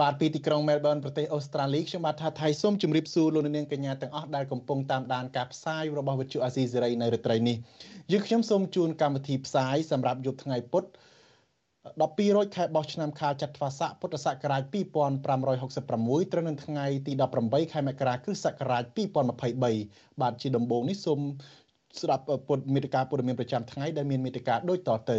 [0.00, 7.56] បាទពីទីក្រុង Melbourne ប្រទេសអូស្ត្រាលីខ្ញុំបាទថាថៃសូមជម្រាបសួរលោកនាងកញ្ញាទាំងអស់ដែលកំពុងតាមដានការផ្សាយរបស់វិទ្យុអាស៊ីសេរីនៅរាត្រីនេះ
[8.12, 10.84] យើងខ្ញុំសូមជូនកម្មវិធីផ្សាយសម្រាប់យប់ថ្ងៃពុធ
[11.64, 18.84] 12រោចខែបោះឆ្នាំខាលចត្វាស័កពុទ្ធសករាជ2566ត្រូវនៅថ្ងៃទី18ខែមករាគ្រិស្តសករាជ
[19.56, 21.20] 2023បាទជាដំបូងនេះសូម
[22.00, 25.14] ស្ដាប់ពុទ្ធមេតិការព័ត៌មានប្រចាំថ្ងៃដែលមានមេតិការដូចតទ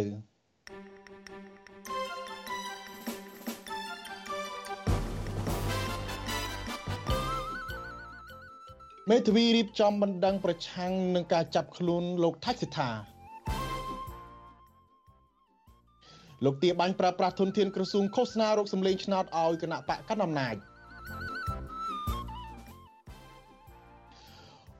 [9.10, 12.90] មេធាវីរៀបចំបណ្ដឹងប្រឆាំងនឹងការចាប់ខ្លួនលោកថាច់សិដ្ឋា
[16.44, 20.54] លោកទាបាញ់ប្រើប្រាស់ធនធានក្រសួងឃោសនារោគសម្លេងឆ្នោតឲ្យគណៈបកកណ្ដាលអំណាច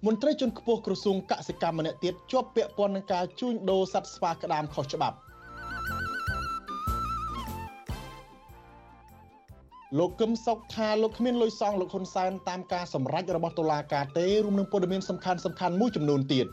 [0.07, 5.17] មន្ត្រីជាន់ខ្ពស់ក្រសួងកសិកម្មម្នាក់ទៀតជាប់ពាក់ព័ន្ធនឹងការជួញដូរសត្វស្វាក្តាមខុសច្បាប់
[9.99, 16.47] លោកកឹមសុខថាលោកគ្មានលុយសងលោកហ៊ុនសែនតាមការសម្រេចរបស់តុលាការទេរួមនឹងព័ត៌មានសំខាន់សំខាន់មួយចំនួនទៀត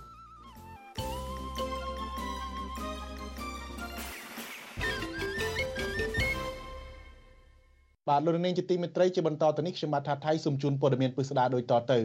[8.09, 11.99] បាទលោកនាងជាទីមេត្រីជាបន្តទៅនេះខ្ញុំបាទថាថៃសូមជូនព័ត៌មានពិស្ដាដូចតទៅ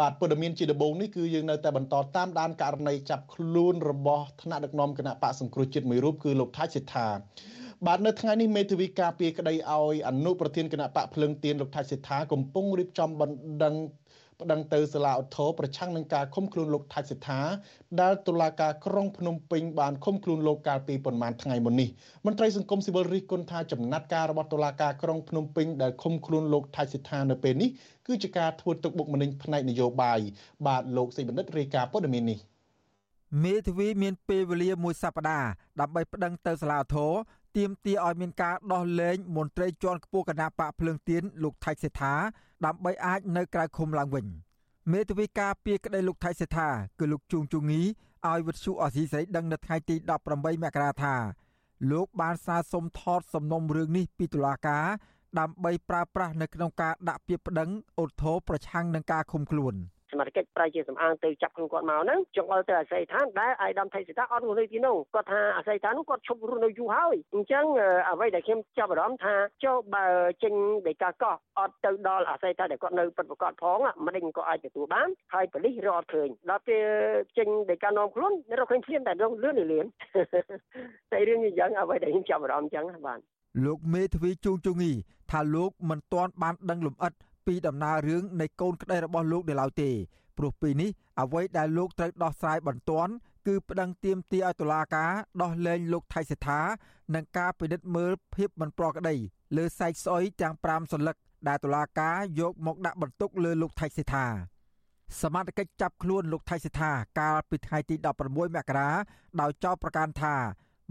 [0.00, 7.08] បាទព័ត៌មានជាដំបូងនេះគឺយើងនៅតែបន្តតាមដានករណីចាប់ខ្លួនរបស់ថ្នាក់ដឹកនាំគណៈបកសង្គ្រោះជាតិមួយរូបគឺលោកថាច់សិដ្ឋា
[7.86, 13.74] បាទនៅថ្ងៃនេះមេធាវីការពារក្តីឲ្យអនុប្រធានគណៈបកភ្លឹងទៀនលោកថាច់សេដ្ឋាកំពុងរៀបចំបណ្ដឹង
[14.40, 17.40] ប្តឹងទៅសាលាឧទ្ធរប្រឆាំងនឹងការឃុំខ្លួនលោកថាច់សេដ្ឋា
[18.00, 21.88] ដែលតុលាការក្រុងភ្នំពេញបានឃុំខ្លួនលោកកាលពីប្រមាណថ្ងៃមុននេះ
[22.26, 27.70] មន្ត្រីសង្គមស៊ីវិលរិះគន់ថាចំណាត់ការរបស់តុលាការក្រុងភ្នំពេញដែលឃុំខ្លួនលោកថាច់សេដ្ឋានៅពេលនេះ
[28.06, 30.18] គឺជាការធ្វើទុកបុកម្នេញផ្នែកនយោបាយ
[30.66, 32.38] បាទលោកសេបណ្ឌិតរាយការណ៍ព័ត៌មាននេះ
[33.44, 35.48] មេធាវីមានពេលវេលាមួយសប្តាហ៍
[35.80, 37.12] ដើម្បីប្តឹងទៅសាលាធរ
[37.56, 42.14] ទាមទារឲ្យមានការដោះលែងមន្ត្រីជាន់ខ្ពស់គណៈបកភ្លើងទៀនលោកថៃសេដ្ឋា
[42.64, 44.26] ដើម្បីអាចនៅក្រៅឃុំឡើងវិញ
[44.92, 47.80] មេធាវីការពីក្តីលោកថៃសេដ្ឋាគឺលោកជួងជងី
[48.28, 49.96] ឲ្យវិទ្យុអសីស្រីដឹងនៅថ្ងៃទី
[50.30, 51.14] 18មករាថា
[51.90, 54.86] លោកបានសារសុំថតសំណុំរឿងនេះពីតុលាការ
[55.38, 59.74] ដើម្បីប្រើប្រាស់នៅក្នុងការដាក់ពាក្យប្តឹងអូថូប្រឆាំងនឹងការឃុំខ្លួន។
[60.14, 67.64] សមត្ថកិច្ចប្រៃជាសំអាងទៅចាប់ខ្លួនគាត់មកហ្នឹងចង់ឲ្យទៅអាស័យដ្ឋានដែលអាយដាមថៃសិតាអត់រស់នៅទីនោះគាត់ថាអាស័យដ្ឋាននោះគាត់ឈប់រស់នៅយូរហើយអញ្ចឹង
[68.10, 70.06] អ្វីដែលខ្ញុំចាប់អារម្មណ៍ថាចុះបើ
[70.42, 70.54] ចេញ
[70.88, 76.84] ដីកាកោះអត់ទៅដល់អាស័យដ្ឋានដែលគាត់នៅពិតប្រកបផងមិនដឹងក៏អាចទទួលបានហើយប៉ូលីសរកអត់ឃើញដល់ពេល
[77.38, 79.86] ចេញដីកានាំខ្លួនរកឃើញភ្លាមតែរងលឿនលឿន
[81.12, 83.20] តែរឿងអញ្ចឹងអ្វីដែលខ្ញុំចាប់អារម្មណ៍អញ្ចឹងបាទ
[83.64, 84.90] លោកមេធាវីជួងជងី
[85.30, 87.12] ថាលោកមិនទាន់បានដឹងលម្អិត
[87.46, 89.90] ពីដំណើររឿងនៃកូនក្តីរបស់លោកនៅឡើយទេ
[90.38, 90.90] ព្រោះពេលនេះ
[91.20, 93.12] អ្វីដែលលោកត្រូវដោះស្រាយបន្ទាន់
[93.46, 95.12] គឺប្តឹងទាមទារឲ្យតុលាការ
[95.42, 96.60] ដោះលែងលោកថៃសេដ្ឋា
[97.14, 99.16] និងការពិនិត្យមើលភាពមិនប្រក្រតី
[99.56, 101.16] លើសាច់ស្អុយទាំង5សន្លឹក
[101.48, 104.26] ដែលតុលាការយកមកដាក់បន្ទុកលើលោកថៃសេដ្ឋា
[105.22, 108.38] សមត្ថកិច្ចចាប់ខ្លួនលោកថៃសេដ្ឋាកាលពីថ្ងៃទី16ម
[108.68, 108.90] ករា
[109.40, 110.34] ដោយចោទប្រកាន់ថា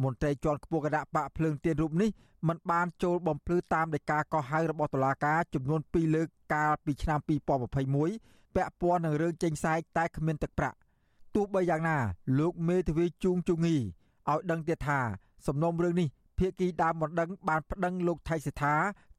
[0.02, 2.09] មន្ត្រីជាន់ខ្ពស់គណៈបកភ្លើងទៀនរូបនេះ
[2.48, 10.78] មិនបានចូលបំភ្លឺតាមដីកាកោះហៅរបស់តុលាការចំនួន2លើកកាលពីឆ្នាំ2021ពាក់ព័ន្ធនឹងរឿងចេញសាយតែគ្មានទឹកប្រាក់
[11.36, 11.98] ទោះបីយ៉ាងណា
[12.40, 15.00] លោកមេធាវីជួងជងីឲ្យដឹងទៀតថា
[15.48, 16.08] សំណុំរឿងនេះ
[16.40, 18.76] ភាគីដើមបណ្ដឹងបានប្តឹងលោកថៃសិដ្ឋា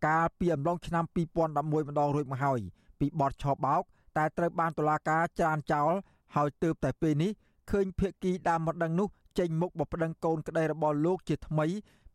[0.06, 2.60] កាលពីអំឡុងឆ្នាំ2011ម្ដងរួចមកហើយ
[3.00, 3.82] ពីបទឆបោក
[4.16, 5.92] តែត្រូវបានតុលាការច្រានចោល
[6.36, 7.30] ហើយទើបតែពេលនេះ
[7.70, 9.08] ឃើញភាគីដើមបណ្ដឹងនោះ
[9.38, 11.66] ចេញមុខបប្តឹងកូនក្តីរបស់លោកជាថ្មី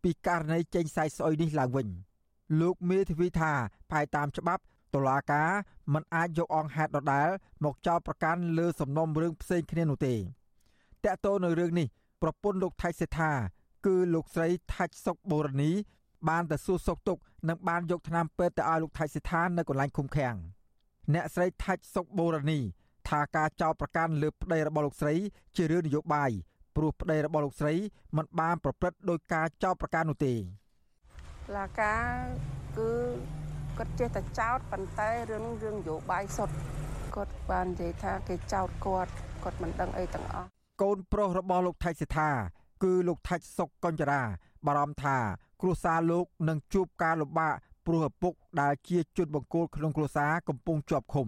[0.04, 1.88] ពីករណីចេញសាយស្អុយនេះឡើងវិញ
[2.62, 3.52] លោកមេធាវីថា
[3.90, 4.64] ផ្អែកតាមច្បាប់
[4.96, 5.50] តុលាការ
[5.94, 7.30] មិនអាចយកអង្គហេតុដដែល
[7.64, 10.20] មកចោទប្រកាន់លើសំណុំរឿងផ្សេងគ្នានោះទេត
[11.06, 11.88] កតទៅនៅរឿងនេះ
[12.22, 13.32] ប្រពន្ធលោកថៃសេដ្ឋា
[13.86, 15.72] គឺលោកស្រីថាច់សុកបូរនី
[16.30, 17.18] បានទៅសួរសុកទុក
[17.50, 20.36] និងបានយកថ្នាំពេទ្យទៅឲ្យលោកថៃសេដ្ឋានៅកន្លែងឃុំឃាំង
[21.14, 22.60] អ្នកស្រីថាច់សុកបូរនី
[23.10, 25.16] ថាការចោទប្រកាន់លើប្តីរបស់លោកស្រី
[25.56, 26.32] ជារឿងនយោបាយ
[26.80, 27.74] ព្រោះប្តីរបស់លោកស្រី
[28.18, 30.34] មិនបានប្រព្រឹត្តដោយការចោទប្រកាន់នោះទេ
[31.56, 32.06] លាការ
[32.78, 32.92] គឺ
[33.78, 36.56] គាត់ចេះតែចោទប៉ុន្តែរឿងរឿងនយោបាយសុទ្ធ
[37.16, 39.12] គាត់បាននិយាយថាគេចោទគាត់
[39.44, 40.48] គាត់មិនដឹងអីទាំងអស់
[40.82, 42.30] កូនប្រុសរបស់លោកថៃសិដ្ឋា
[42.84, 44.22] គឺលោកថាច់សុកកញ្ចរា
[44.66, 45.18] បារម្ភថា
[45.62, 47.54] គ្រួសារលោកនឹងជួបការលំបាក
[47.86, 51.28] ព្រោះឪពុកដែលជាជនបង្គោលក្នុងគ្រួសារកំពុងជាប់ឃុំ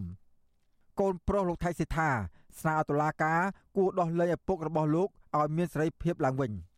[0.99, 2.09] កូនប្រុសលោកថៃសិដ្ឋា
[2.59, 3.41] ស្នើឲ្យតុលាការ
[3.77, 6.51] គួរដោះលែងឪពុករបស់លោក ឲ្យមានសេរីភាពឡើងវិញ។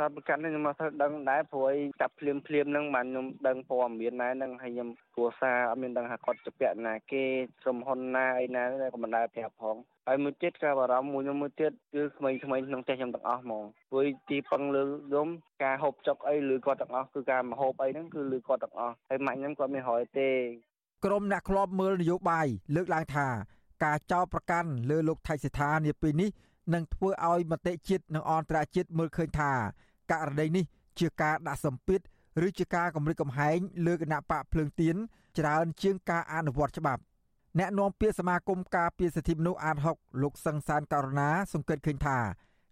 [0.00, 7.24] ថាប្រកាន់នេះខ្ញុំមកធ្វើដឹងដែរព្រោះអីចាប់ភ្លាមភ្លាមហ្នឹងបានខ្ញុំដឹងព័ត៌មានដែរហ្នឹងហើយខ្ញុំគ្រួសារអត់មានដឹងថាគាត់ជាពាក់ណាគេ
[7.62, 8.62] ក្រុមហ៊ុនណាអីណា
[8.94, 9.76] ក៏មិនដែលប្រាប់ផង
[10.06, 15.28] ហើយមួយទៀតក៏បារម្ភមួយខ្ញុំមួយទៀតគឺក្មេងៗក្នុងផ្ទះខ្ញុំទាំងអស់ហ្មងព្រោះទីពឹងលើខ្ញុំ
[15.64, 20.30] ការហូបចុកអីឬគាត់ទាំងអស់គឺការមកហូបអីហ្នឹងគឺលើគាត់ទាំងអស់ហើយម៉ាក់ខ្ញុំគាត់មានរយទេ
[21.04, 22.46] ក្រមអ្នកធ្លាប់មើលនយោបាយ
[22.76, 23.28] លើកឡើងថា
[23.84, 26.30] ការចោទប្រកាន់លើលោកថៃសិដ្ឋានាពេលនេះ
[26.74, 29.52] នឹងធ្វើឲ្យមតិជាតិនិងអន្តរជាតិមើលឃើញថា
[30.10, 30.64] ករណីនេះ
[30.98, 32.00] ជាការដាក់សម្ពាធ
[32.46, 34.96] ឬជាការគម្រិតកំហែងលើគណៈបកភ្លើងទៀន
[35.38, 37.02] ច្រើនជាងការអនុវត្តច្បាប់
[37.58, 42.18] អ្នកនាំពាក្យសមាគមការពារសិទ្ធិមនុស្សអាត6លោកសង្សានករណាសង្កេតឃើញថា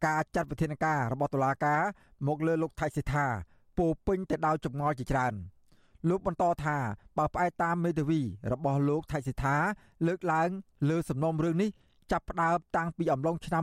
[0.07, 1.83] ការចាត់វិធានការរបស់តុលាការ
[2.27, 3.27] មកលើលោកថៃសិដ្ឋា
[3.79, 5.35] ពោពេញទៅដោយចម្ងល់ជាច្រើន
[6.09, 6.77] លោកបន្តថា
[7.19, 8.21] បើផ្អែកតាមមេធាវី
[8.53, 9.57] របស់លោកថៃសិដ្ឋា
[10.07, 10.49] លើកឡើង
[10.89, 11.71] លើសំណុំរឿងនេះ
[12.13, 13.63] ចាប់ផ្ដើមតាំងពីអំឡុងឆ្នាំ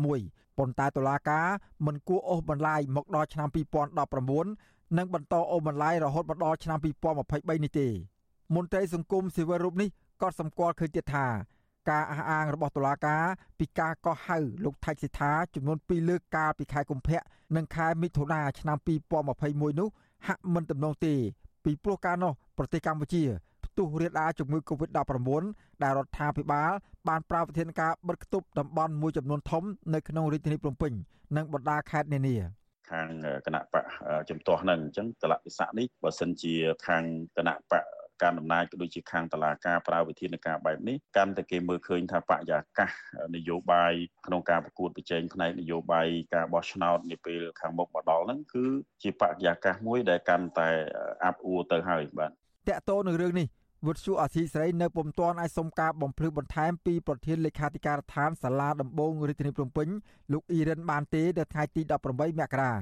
[0.00, 1.46] 2011ប៉ុន្តែតុលាការ
[1.86, 3.48] មិនគួរអូសបន្លាយមកដល់ឆ្នាំ
[4.18, 7.88] 2019និងបន្តអូសបន្លាយរហូតមកដល់ឆ្នាំ2023នេះទេ
[8.54, 9.88] មន្ត្រីសង្គមស៊ីវិលរូបនេះ
[10.22, 11.26] ក៏សម្គាល់ឃើញទៀតថា
[11.90, 13.24] ការអះអាងរបស់តុលាការ
[13.58, 17.20] ពីការកោះហៅលោកថៃសិដ្ឋាចំនួន2លើកកាលពីខែកុម្ភៈ
[17.56, 18.78] និងខែមិថុនាឆ្នាំ
[19.28, 19.88] 2021នោះ
[20.26, 21.14] ហាក់មិនទំនងទេ
[21.64, 23.22] ពីព្រោះកាលនោះប្រទេសកម្ពុជា
[23.78, 25.44] ទុះរាលដាលជំងឺ Covid-19
[25.82, 26.70] ដែលរដ្ឋាភិបាល
[27.08, 29.62] បានប្រើវិធានការបិទគប់តំបន់មួយចំនួនធំ
[29.94, 30.92] នៅក្នុងរាជធានីភ្នំពេញ
[31.36, 32.36] និងបណ្ដាខេត្តនានា
[32.90, 33.08] ខាង
[33.46, 33.84] គណៈបក
[34.28, 36.54] ជំទាស់ហ្នឹងអញ្ចឹងតលវិស័កនេះបើសិនជា
[36.86, 37.04] ខាង
[37.36, 37.84] គណៈបក
[38.22, 42.90] ការដំណើរក៏ដូចជាខាងតឡាការប្រើវិធានការបែបនេះកាន់តែគេមើលឃើញថាបរិយាកាស
[43.36, 43.92] នយោបាយ
[44.26, 48.64] ក្នុងការប្រកួតប្រជែងផ្នែកនយោបាយការបោះឆ្នោតនាពេលខាងមុខមកដល់ហ្នឹងគឺ
[49.02, 50.68] ជាបរិយាកាសមួយដែលកាន់តែ
[51.24, 53.46] អាប់អួរទៅហើយបាទតកតោនឹងរឿងនេះ
[53.86, 59.88] វុទ្ធុអាស៊ីសេរីនៅពុំទាន់អាចសុំការបំភ្លឺបន្ថែមពីប្រធានលេខាធិការដ្ឋានសាលាដំបងរាជធានីភ្នំពេញ
[60.32, 61.82] លោកអ៊ីរ៉ានបានទេនៅថ្ងៃទី
[62.12, 62.72] 18មករា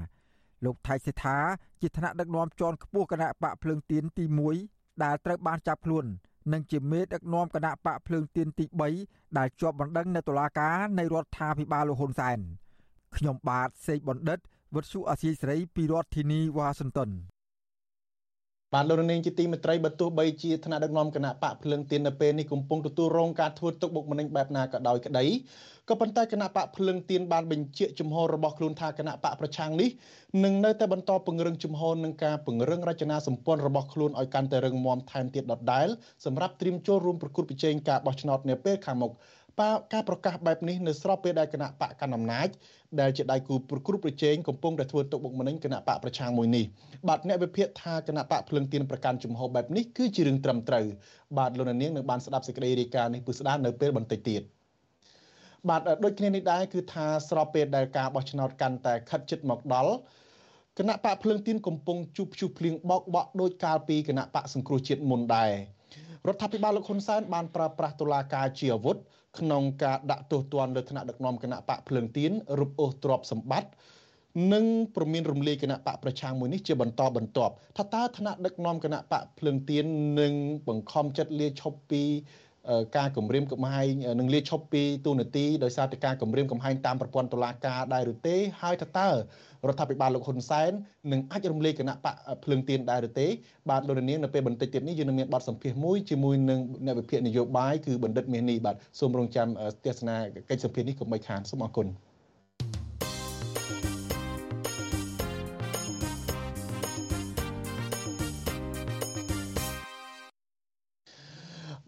[0.65, 1.39] លោកថៃសេដ្ឋា
[1.81, 4.25] ជាថ្នាក់ដឹកនាំជាន់ខ្ពស់គណៈបកភ្លើងទៀនទី
[4.65, 6.05] 1ដែលត្រូវបានចាប់ខ្លួន
[6.53, 8.65] និងជាមេដឹកនាំគណៈបកភ្លើងទៀនទី
[9.01, 12.39] 3ដែលជាប់បណ្ដឹងនៅតុលាការនៃរដ្ឋាភិបាលលោកហ៊ុនសែន
[13.17, 14.39] ខ្ញុំបាទសេកបណ្ឌិត
[14.75, 17.11] វុទ្ធុអាស៊ីសេរីពីរដ្ឋធានីវ៉ាស៊ីនតោន
[18.75, 25.25] បានលោកនាងជាទីមេត្រីបើទោះបីជាថ្នាក់ដឹកនាំគណៈបកភ្លើងទៀននៅពេលនេះកំពុងទទួលរងការធ្វើទុកបុកម្នេញបែបណាក៏ដោយក្តី
[25.89, 29.89] ក៏ប៉ុន្តែគណៈបកភ្លើងទៀនបានបញ្ជាក់ជំហររបស់ខ្លួនថាគណៈបកប្រឆាំងនេះ
[30.45, 35.89] នឹងនៅតែបន្តពង្រឹងជំហរនឹងការពង្រឹងរចនាសម្ព័ន្ធរបស់ខ្លួនឲ្យកាន់តែរឹងមាំថែមទៀតដដែល
[36.25, 39.13] សម្រាប់ត្រៀមចូលរួមប្រគល់ប្រជែងការបោះឆ្នោតនាពេលខាងមុខ
[39.93, 42.49] ការប្រកាសបែបនេះនៅស្របពេលដែលគណៈបកកណ្ដាលអំណាច
[43.01, 46.65] ដែលជាដៃគូប្រគល់ប្រជែងកំពុងតែធ្វើទុកបុកម្នេញគណៈបកប្រឆាំងមួយនេះ
[47.09, 50.87] បាទអ្នកវិភាគថាគណៈបកភ្លឹងទៀនប្រកាន់ជំហរបែបនេះគឺជារឿងត្រឹមត្រូវ
[51.39, 54.43] បាទលោកនាងនឹងបានស្ដាប់សេចក្តីរាយការណ៍នេះពិស្ដារនៅពេលបន្តិចទៀត
[55.69, 59.93] បាទដូចគ្នានេះដែរគឺថាស្របពេលដែលការបោះឆ្នោតកាន់តែខិតជិតមកដល់
[60.79, 65.53] គណៈបកភ្លើងទៀនកំពុងជួបភ្ជុះភ្លៀងបោកបក់ដោយកាលពីគណៈបកសង្គ្រោះជាតិមុនដែរ
[66.27, 68.97] រដ្ឋាភិបាលលោកហ៊ុនសែនបានប្រើប្រាស់តុលាការជាអាវុធ
[69.41, 73.71] ក្នុងការដាក់ទោសទណ្ឌលើថ្នាក់ដឹកនាំគណៈបកភ្លើងទៀនរឹបអូសទ្រព្យសម្បត្តិ
[74.53, 74.65] និង
[74.97, 79.85] ប្រមានរំលាយគណៈបកប្រឆាំងមួយនេះជាបន្តបន្ទាប់ថាតើថ្នាក់ដឹកនាំគណៈបកភ្លើងទៀន
[80.21, 80.33] នឹង
[80.69, 82.03] បង្ខំចិត្តលាឈប់ពី
[82.97, 89.11] ការគម្រាមកំហែងនឹងលាឈប់ពីទូនាទីដោយសារតែការគម្រាមកំហែងតាមប្រព័ន្ធតុលាការដែរឬទេហើយថាតើ
[89.67, 90.71] រដ្ឋាភិបាលលោកហ៊ុនសែន
[91.13, 93.27] នឹងអាចរំលាយគណៈបកភ្លើងទៀនដែរឬទេ
[93.71, 99.49] បាទលោកនាងនៅពេលបន្តិចទៀតនេះយើងនឹងមានបទសម្ភាសន៍មួយជាមួយនឹងអ្នកវិភាគនយោបាយគឺបណ្ឌិតមាសនេះបាទសូមរងចាំ
[99.85, 100.17] ទស្សនា
[100.51, 101.89] កិច្ចសម្ភាសន៍នេះកុំបីខានសូមអរគុណ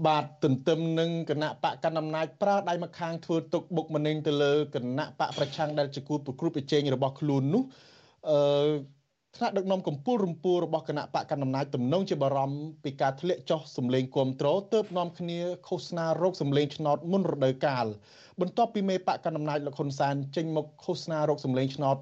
[0.07, 7.63] បាទទន្ទឹមនឹងគណៈបកកណ្ដាលអំណាចប្រើដៃម្ខាងធ្វើទុកបុកម្នេញទៅលើគណៈបកប្រឆាំងដែលជាគូប្រគល់ប្រជែងរបស់ខ្លួននោះ
[8.31, 8.99] អឺ
[9.37, 15.39] ថ្នាក់ដឹកនាំកម្ពុជារំពួររបស់គណៈបកកណ្ដាលអំណាចទំនងជាបារម្ភពីការធ្លាក់ចុះសម្លេងគាំទ្រទើបនាំគ្នា
[15.69, 17.87] ឃោសនារោគសម្លេងឆ្នោតមុនរដូវកាល
[18.41, 21.97] បន្ទាប់ពីមេបកកណ្ដាលអំណាចលោកហ៊ុនសែនចេញមកឃោសនារោគសម្លេងឆ្នោត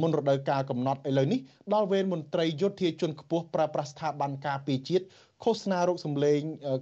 [0.00, 1.40] មុនរដូវកាលកំណត់ឥឡូវនេះ
[1.74, 5.04] ដល់វេនមន្ត្រីយោធាជនខ្ពស់ប្រើប្រាស់ស្ថាប័នការពារជាតិ
[5.44, 6.40] ឃោសនារោគសម្លេង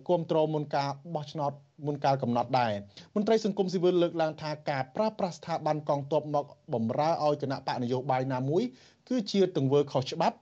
[0.09, 1.53] គ្រប់គ្រងមុនការបោះឆ្នោត
[1.87, 2.73] មុនកាលកំណត់ដែរ
[3.15, 8.63] មន្ត្រីសង្គមស៊ីវិលលើកឡើងថាការប្រើប្រាស់ស្ថាប័នកងទ័ពមកបំរើឲ្យគណៈបកនយោបាយណាមួយ
[9.09, 10.37] គឺជាទង្វើខុសច្បាប់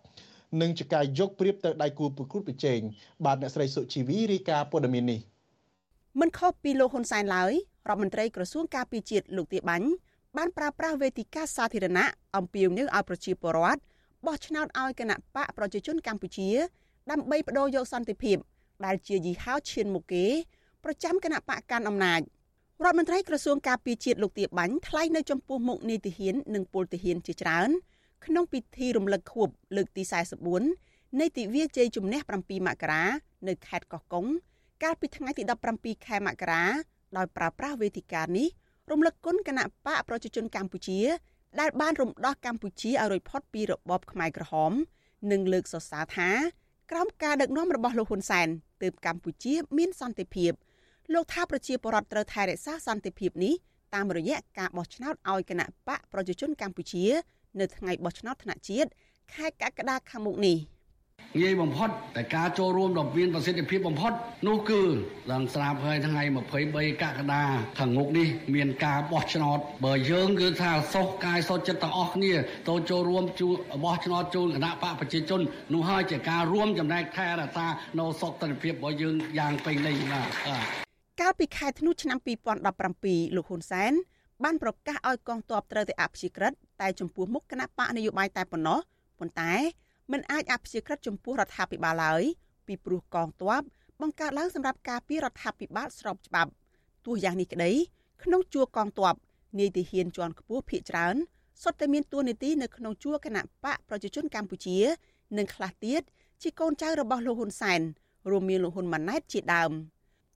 [0.61, 2.81] និងជាការយកព្រៀបទៅដៃគូប្រកួតប្រជែង
[3.25, 5.21] បាទអ្នកស្រីសុជីវីរាយការណ៍ព័ត៌មាននេះ
[6.21, 7.53] មិនខុសពីលោកហ៊ុនសែនឡើយ
[7.89, 9.89] រដ្ឋមន្ត្រីក្រសួងការពារជាតិលោកទាបាញ់
[10.37, 12.07] បានប្រើប្រាស់វេទិកាសាធារណៈ
[12.37, 13.81] អំពាវនាវឲ្យប្រជាពលរដ្ឋ
[14.27, 16.49] បោះឆ្នោតឲ្យគណៈបកប្រជាជនកម្ពុជា
[17.11, 18.37] ដើម្បីបដូរយកសន្តិភាព
[18.85, 20.27] ដែលជាយីហោឈានមុខគេ
[20.85, 22.21] ប្រចាំគណៈបកកាន់អំណាច
[22.85, 27.71] រដ្ឋមន្ត្រីក្រសួងការពារជាតិលោកទាបាញ់ថ្លែងនៅចំពោះមុខនីតិហ៊ាននិងពលទាហានជាច្រើន
[28.25, 30.03] ក្នុងពិធីរំលឹកខួបលើកទី
[30.61, 33.05] 44នៃទិវាជ័យជំនះ7មករា
[33.49, 34.27] នៅខេត្តកោះកុង
[34.83, 35.43] កាលពីថ្ងៃទី
[35.75, 36.65] 17ខែមករា
[37.17, 38.49] ដោយប្រើប្រាស់វេទិកានេះ
[38.91, 41.01] រំលឹកគុណគណៈបកប្រជាជនកម្ពុជា
[41.61, 44.73] ដែលបានរំដោះកម្ពុជាឲ្យរួចផុតពីរបបខ្មែរក្រហម
[45.31, 46.31] និងលើកសរសើរថា
[46.91, 48.49] ក្រោមការដឹកនាំរបស់លោកហ៊ុនសែន
[48.83, 50.53] ទើបកម្ពុជា មានសន្តិភាព
[51.13, 53.55] លោកថាប្រជាពលរដ្ឋត្រូវថែរក្សាសន្តិភាពនេះ
[53.95, 57.05] តាមរយៈការបោះឆ្នោតឲ្យគណៈបកប្រជាជនកម្ពុជា
[57.61, 58.91] នៅថ្ងៃបោះឆ្នោតថ្នាក់ជាតិ
[59.35, 60.57] ខែកក្កដាខាងមុខនេះ។
[61.41, 64.13] ងាយបំផុតតែការចូលរួមដ៏មានប្រសិទ្ធភាពបំផុត
[64.47, 64.83] នោះគឺ
[65.33, 66.23] ឡើងស្រាប់ហើយថ្ងៃ
[66.63, 67.43] 23កក្កដា
[67.79, 72.33] ខាងមុខនេះមានការបោះឆ្នោតបើយើងគឺថាសុខកាយសុខចិត្តទាំងអស់គ្នា
[72.69, 73.49] ទៅចូលរួមជួ
[73.85, 75.41] បោះឆ្នោតជូនគណៈបកប្រជាជន
[75.75, 77.67] នោះហើយជាការរួមចំណែកថែរក្សា
[77.99, 80.29] នៅសុខតិភាពរបស់យើងយ៉ាងពេញលេញបាទ
[81.21, 82.19] កាលពីខែធ្នូឆ្នាំ
[82.63, 83.93] 2017លោកហ៊ុនសែន
[84.45, 88.79] បានប្រកាសឲ្យកងទ័ពត្រូវតែអព្យាក្រឹតតែចំពោះមុខគណៈបកនយោបាយតែប៉ុណ្ណោះ
[89.21, 89.53] ប៉ុន្តែ
[90.13, 92.23] មិនអាចអព្យាក្រឹតចំពោះរដ្ឋាភិបាលឡើយ
[92.67, 93.63] ពីព្រោះកងទ័ព
[94.01, 96.51] បង្កើតឡើងសម្រាប់ការពាររដ្ឋាភិបាលស្របច្បាប់
[97.07, 97.73] ទោះយ៉ាងនេះក្តី
[98.23, 99.15] ក្នុងជួរកងទ័ព
[99.59, 101.17] នាយទាហានជាន់ខ្ពស់ភៀកច្រើន
[101.63, 104.79] សុទ្ធតែមានតួនាទីនៅក្នុងជួរគណៈបកប្រជាជនកម្ពុជា
[105.39, 106.03] និងខ្លះទៀត
[106.43, 107.81] ជាកូនចៅរបស់លោកហ៊ុនសែន
[108.31, 109.73] រួមមានលោកហ៊ុនម៉ាណែតជាដើម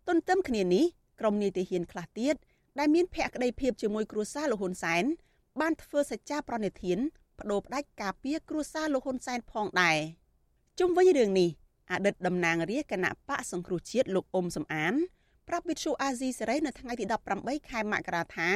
[0.08, 0.84] ទន្ទឹមគ្នានេះ
[1.20, 2.34] ក្រុមនាយទាហានខ្លះទៀត
[2.78, 5.04] ដែលមានភក្តីភាពជាមួយគ្រួសារលោកហ៊ុនសែន
[5.60, 6.98] បានធ្វើសច្ចាប្រណិធាន
[7.38, 9.98] បដូរផ្ដាច់ការពារគ្រួសារលោកហ៊ុនសែនផងដែរ
[10.78, 11.50] ជុំវិញរឿងនេះ
[11.90, 14.94] អតីតតំណាងរាជគណៈបកសង្គ្រោះជាតិលោកអ៊ុំសំអាន
[15.48, 17.04] ប្រាប់វិទ្យុអាស៊ីសេរីនៅថ្ងៃទី
[17.38, 18.50] 18ខែមករាថា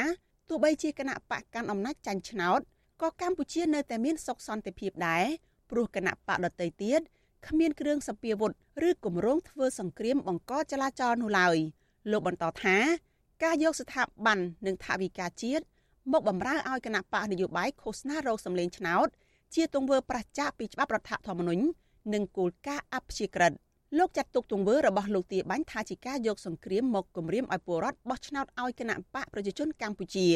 [0.49, 2.61] ទោះបីជាគណៈបកកាន់អំណាចចាញ់ឆ្នោត
[3.03, 5.25] ក៏កម្ពុជានៅតែមានសុខសន្តិភាពដែរ
[5.71, 7.01] ព្រោះគណៈបកដតីទៀត
[7.49, 8.53] គ្មានគ្រឿងសពាវុធ
[8.89, 11.57] ឬគម្រោងធ្វើសង្គ្រាមបង្កចលាចលនោះឡើយ
[12.11, 12.77] លោកបន្តថា
[13.43, 15.65] ការយកស្ថាប័ននិងថាវិការជាតិ
[16.11, 19.09] មកបំរើឲ្យគណៈបកនយោបាយឃោសនារោគសម្លេងឆ្នោត
[19.55, 21.65] ជាទង្វើប្រឆាំងពីច្បាប់រដ្ឋធម្មនុញ្ញ
[22.15, 23.53] និងគោលការណ៍អព្យាក្រឹត
[23.99, 30.29] លោកចាត់ទុកទង្វើរបស់លោកទាបាញ់ថាជាការយកសង្គ្រាមមកគំរាមឲ្យពលរដ្ឋបោះឆ្នោតឲ្យគណៈបកប្រជាជនកម្ពុជា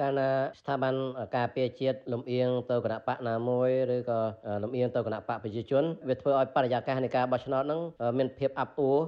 [0.00, 0.94] កាលណាស្ថាប័ន
[1.36, 4.18] ការពារជាតិលំអៀងទៅគណៈបកណាមួយឬក៏
[4.62, 7.80] លំអៀងទៅគណៈបកប្រជាជនវាធ្វើឲ្យបរិយាកាសនៃការបោះឆ្នោតហ្នឹង
[8.18, 8.98] មានភាពអាប់អួរ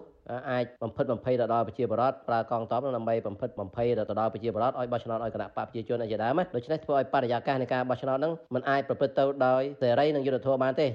[0.51, 10.87] អាចបំផិតបំភ័យទៅដល់ប្រជាពលរដ្ឋប្រើកងទ័ពដើម្បីបំផិតបំភ័យទៅដល់ប្រជាពលរដ្ឋឲ្យបោះឆ្នោតឲ្យគណៈបកប្រជាជនជាដើមដូច្នេះធ្វើឲ្យបរិយាកាសនៃការបោះឆ្នោតហ្នឹងมันអាចប្រព្រឹត្តទៅដោយសេរីនិងយុត្តិធម៌បានទេ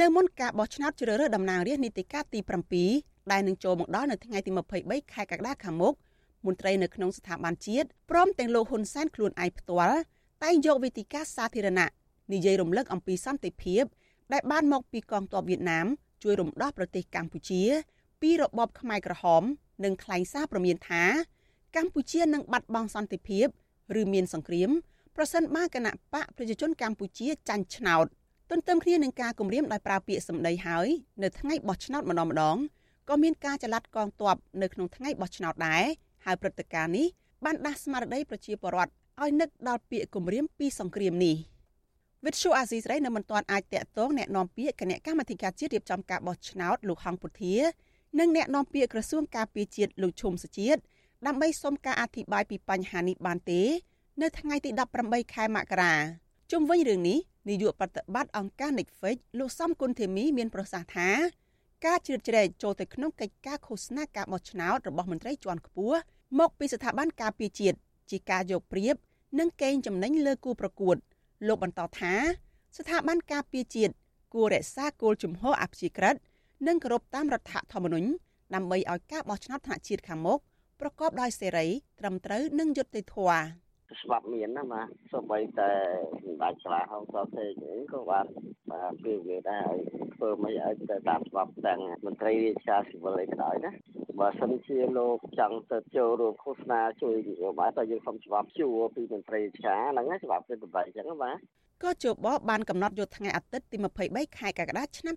[0.00, 2.40] នៅមុនការបោះឆ្នោតជ្រើសរើសតំណាងរាស្ត្រនីតិកាលទី
[2.84, 4.50] 7ដែលនឹងចូលមកដល់នៅថ្ងៃទី
[4.82, 5.94] 23ខែកក្កដាខាងមុខ
[6.46, 9.98] មន្ត្រីនៅក្នុងស្ថាប័នជាតិព្រមទាំងលោកហ៊ុនសែនខ្លួនឯងផ្ទាល់
[10.44, 11.88] តែងយកវេទិកាសាធារណៈ
[12.32, 13.82] និយាយរំលឹកអំពីសន្តិភាព
[14.32, 15.86] ដែលបានមកពីកងទ័ពវៀតណាម
[16.22, 17.62] ជួយរំដោះប្រទេសកម្ពុជា
[18.20, 19.42] ពីរបបខ្មែរក្រហម
[19.84, 21.04] និងថ្លែងសារព្រមានថា
[21.76, 23.46] កម្ពុជានឹងបាត់បង់សន្តិភាព
[24.00, 24.70] ឬមានសង្គ្រាម
[25.16, 28.06] ប្រសិនបើគណៈបកប្រជាជនកម្ពុជាចាញ់ឆ្នោត
[28.50, 30.88] ទន្ទឹមគ្នានឹងការគម្រាមដោយប្រើពាក្យសម្ដីហើយ
[31.22, 32.56] នៅថ្ងៃបោះឆ្នោតម្ដងម្ដង
[33.08, 35.84] ក៏មានការចល័តកងទ័ពនៅក្នុងថ្ងៃបោះឆ្នោតដែរ
[36.24, 37.06] ហើយព្រឹត្តិការណ៍នេះ
[37.44, 41.36] បានដាស់ស្មារតីប្រជាពលរដ្ឋឲ្យនឹកដល់ពាក្យគម្រាមពីសង្គ្រាមនេះ
[42.24, 47.54] វិទ្យុអាស៊ីសេរីនៅមិនទាន់អាចតាក់ទងអ្នកនាំពាក្យគណៈកម្មាធិការជាតិរៀបចំការបោះឆ្នោតលោកហងពុធា
[48.18, 50.80] និងអ្នកនាំពាក្យក្រសួងការពារជាតិលោកឈុំសុជាតិ
[51.26, 53.62] ដើម្បីសុំការអធិប្បាយពីបញ្ហានេះបានទេ
[54.22, 54.70] នៅថ្ងៃទី
[55.02, 55.94] 18ខែមករា
[56.52, 61.08] ជុំវិញរឿងនេះនាយកប្រតិបត្តិអង្គការ Netflix លោកសំគុណធីមីមានប្រសាសន៍ថា
[61.86, 65.98] ការជ្រៀតជ្រែកចូលទៅក្នុងកិច្ចការឃោសនាការបោះឆ្នោតរបស់មន្ត្រីជាន់ខ្ពស់
[66.38, 67.78] មកពីស្ថាប័នការពារជាតិ
[68.10, 68.96] ជាការយកប្រៀប
[69.38, 70.96] និងកេងចំណេញលើគូប្រកួត
[71.46, 72.12] លោកបន្តថា
[72.76, 73.94] ស្ថាប័នការពារជាតិ
[74.34, 76.14] គួររក្សាគោលជំហរអព្យាក្រឹត
[76.66, 78.08] និងគោរពតាមរដ្ឋធម្មនុញ្ញ
[78.54, 80.38] ដើម្បីឲ្យការបោះឆ្នោតថ្នាក់ជាតិខាងមុខ
[80.80, 81.66] ប្រកបដោយសេរី
[82.00, 83.44] ត្រឹមត្រូវនិងយុត្តិធម៌
[84.02, 85.70] ច្បាប់មានណាបាទសូម្បីតែ
[86.24, 87.46] សម្ដេចឆ្លាហោសទេ
[87.92, 88.26] ក៏បាន
[88.70, 89.80] បាទពីវាដែរឲ្យ
[90.16, 93.70] ធ្វើមិនឲ្យទៅតាមច្បាប់ទាំងមន្ត្រីរាជការស៊ីវិលអីក៏ដោយណា
[94.20, 101.36] បើសិនជាលោកចង់ទៅចូលរួមឃោសនាជួយនយោបាយតែយើងសុំច្បាប់ជួពីមន្ត្រីរាជការហ្នឹងច្បាប់ទៅតម្លៃអញ្ចឹងបាទ
[101.82, 103.76] ក៏ជបបានកំណត់យកថ្ងៃអាទិត្យទី
[104.06, 105.14] 23ខែកក្កដាឆ្នាំ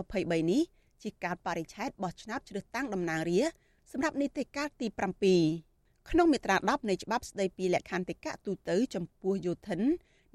[0.00, 0.62] 2023នេះ
[1.02, 3.56] ជាការបរិច្ឆេទបោះឆ្នោតជ្រើសតាំងតំណាងរាស្ត្រ
[3.92, 4.86] សម្រាប់នីតិកាលទី
[5.28, 5.67] 7
[6.10, 9.80] ក្នុងមាត្រា10នៃច្បាប់ស្តីពីលក្ខន្តិកៈទូទៅចំពោះយោធិន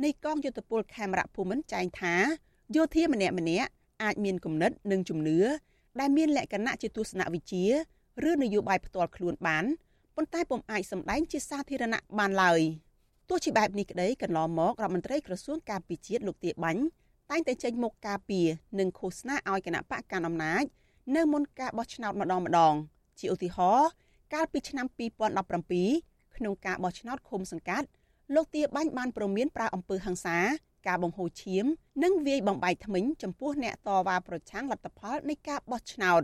[0.04, 2.16] នៃកងយោធពលខេមរៈភូមិន្ទចែងថា
[2.76, 3.70] យោធាម្នាក់ម្នាក់
[4.04, 5.40] អាចមានគំនិតនិងជំនឿ
[6.00, 7.66] ដែលមានលក្ខណៈជាទស្សនវិជ្ជា
[8.30, 9.66] ឬនយោបាយផ្ទាល់ខ្លួនបាន
[10.16, 12.62] ប៉ុន្តែពុំអាចសម្ដែងជាសាធារណៈបានឡើយ
[13.30, 16.84] ទោះជាបែបនេះក្តីកន្លងមករដ្ឋមន្ត្រីក្រសួងការពារជាតិលោកទាបាញ់
[17.32, 18.48] តែងតែចេញមុខការពារ
[18.80, 20.64] និងឃោសនាឲ្យគណៈបកកណ្ដាលអំណាច
[21.16, 22.74] នៅមុនការបោះឆ្នោតម្ដងម្ដង
[23.20, 23.90] ជាឧទាហរណ៍
[24.34, 24.86] កាលពីឆ្នាំ
[25.62, 27.88] 2017ក្នុងការបោះឆ្នោតឃុំសង្កាត់
[28.36, 30.38] លោកទាបាញ់បានប្រមានប្រើអំពើហិង្សា
[30.88, 31.66] ការបង្ហូរឈាម
[32.04, 36.22] និងវាយបំបែកថ្មិញចំពោះអ្នកតវ៉ាប្រឆាំងលទ្ធផលនៃការបោះឆ្នោត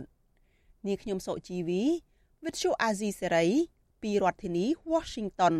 [0.86, 1.82] នាងខ្ញុំសុជីវី
[2.44, 3.46] វិទ្យុអាស៊ីសេរី
[4.02, 5.54] ពីរដ្ឋធានី Washington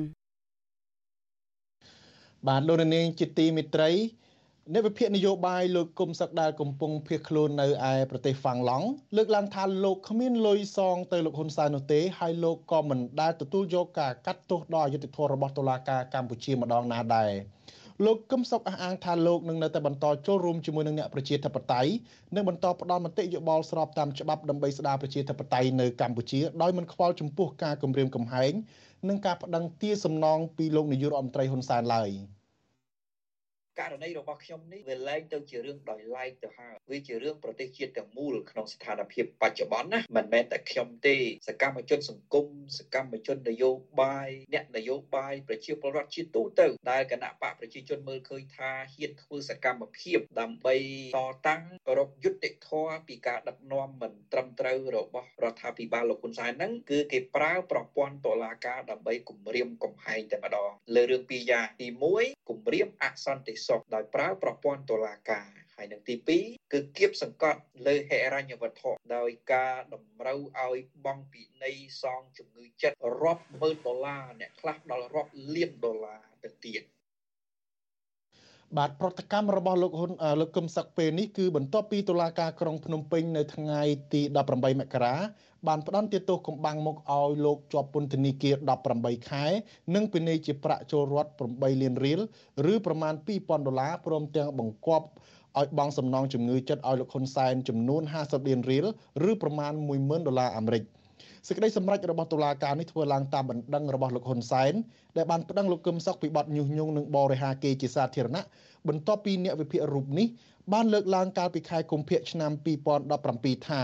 [2.46, 3.90] បាទលោកនាងជាទីមិត្តរី
[4.74, 8.86] អ្នកវិភាគនយោបាយលោកគុំសឹកដែលកំពុងភៀសខ្លួននៅឯប្រទេសហ្វាំងឡង់
[9.16, 17.30] លើកឡើងថាលោកគ្មានលុយសងទៅលោកហ៊ុនសែននោះទេហើយលោកក៏មិនដែលទទួលយកការកាត់ទោសដល់អយុត្តិធម៌របស់តុលាការកម្ពុជាម្ដងណាដែរ
[18.06, 21.90] លោកកឹមសុខអះអាងថាលោកនឹងនៅតែបន្តចូលរួមជាមួយនឹងអ្នកប្រជាធិបតេយ្យ
[22.34, 28.52] និងបន្តផ្ដល់មតិយោបល់ស្របតាមច្បាប់ដើម្បីស្ដារប្រជាធិបតេយ្យនៅកម្ពុជាដោយមិនខ្វល់ចំពោះការគំរាមកំហែង
[29.08, 32.10] និងការប្តឹងទារសំណងពីលោកនាយករដ្ឋមន្ត្រីហ៊ុនសែនឡើយ។
[33.80, 41.16] ករណីរបស់ខ្ញុំនេះវាលែងទៅជារឿងដោយឡែកទៅហើយវាជារឿងប្រទេសជាតិទាំងមូលក្នុងស្ថានភាពបច្ចុប្បន្នណាមិនមែនតែខ្ញុំទេ
[41.48, 42.46] សកម្មជនសង្គម
[42.78, 43.70] សកម្មជននយោ
[44.02, 50.76] បាយអ្នកនយោបាយប្រជាពលរដ្ឋជាទូទៅដែលគណៈបកប្រជាជនមើលឃើញថាហ៊ានធ្វើសកម្មភាពដើម្បី
[51.16, 51.62] តតាំង
[51.98, 61.86] រកយុត្តិធម៌ពីការដឹកនាំមិនត្រឹមត្រូវរបស់រដ្ឋាភិបាលលោកហ៊ុនសែនហ្នឹងគឺគេប្រើប្រព័ន្ធតុលាការដើម្បីគម្រាមកំហែងតែម្ដងលើរឿងពីរយ៉ាងទី
[62.18, 76.82] 1គម្រាមអសន្តិសុខដោយប្រើប្រព័ន្ធតុលាការហើយនឹងទី2គឺគៀបសង្កត់លើហិរញ្ញវត្ថុដោយការតម្រូវឲ្យបង់ពិន័យសងជំងឺចិត្តរាប់ម៉ឺនដុល្លារអ្នកខ្លះដល់រាប់លានដុល្លារទៅទៀត
[78.78, 83.80] បាទប្រតិកម្មរបស់លោកហ៊ុនលោកកឹមសុខពេលនេះគឺបន្ទាប់ពីតុលាការក្រុងភ្នំពេញនៅថ្ងៃ
[84.12, 85.14] ទី18មករា
[85.68, 88.54] បានផ្តន្ទាទោសកំបាំងមុខឲ្យលោកជាប់ពន្ធនាគារ
[88.92, 89.44] 18ខែ
[89.94, 92.20] និងពិន័យជាប្រាក់ចូលរដ្ឋ8លានរៀល
[92.72, 95.06] ឬប្រមាណ2000ដុល្លារព្រមទាំងបង្គាប់
[95.58, 98.86] ឲ្យបង់សំណងជំងឺចិត្តឲ្យលោកហ៊ុនសែនចំនួន50លានរៀល
[99.30, 100.84] ឬប្រមាណ10000ដុល្លារអាមេរិក
[101.46, 104.72] សេចក្តីសម្រេចរបស់តុលាការនេះធ្វើឡើងតាមបណ្ដឹងរបស់លោកហ៊ុនសែន
[105.16, 108.42] ដែលបានប្តឹងលោកកឹមសុខពីបទញុះញង់និងបរិហាគេជាសាធារណៈ
[108.88, 110.26] បន្ទាប់ពីអ្នកវិភាគរូបនេះ
[110.72, 112.52] បានលើកឡើងកាលពីខែកុម្ភៈឆ្នាំ
[113.10, 113.82] 2017ថា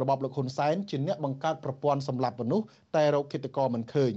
[0.00, 2.66] របបលោកហ៊ុនសែនជាអ្នកបង្កើតប្រព័ន្ធសម្លាប់មនុស្ស
[2.96, 4.14] តែរោគឃាតករមិនឃើញ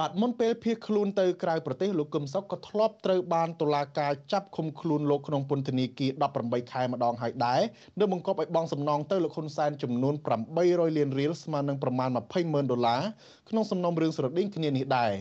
[0.00, 6.10] បាទមុនពេលភៀសខ្លួនទៅក្រៅប្រទេសលោកកឹមសុខក៏ធ្លាប់ត្រូវបានតុលាការចាប់ឃុំខ្លួនលោកក្នុងពន្ធនាគារ
[6.42, 7.60] 18ខែម្ដងហើយដែរ
[7.98, 10.14] និងបង្កប់ឲ្យបង់សំណងទៅលោកហ៊ុនសែនចំនួន
[10.54, 13.00] 800លានរៀលស្មើនឹងប្រមាណ20ម៉ឺនដុល្លារ
[13.48, 15.12] ក្នុងសំណុំរឿងស្រដៀងគ្នានេះដែរ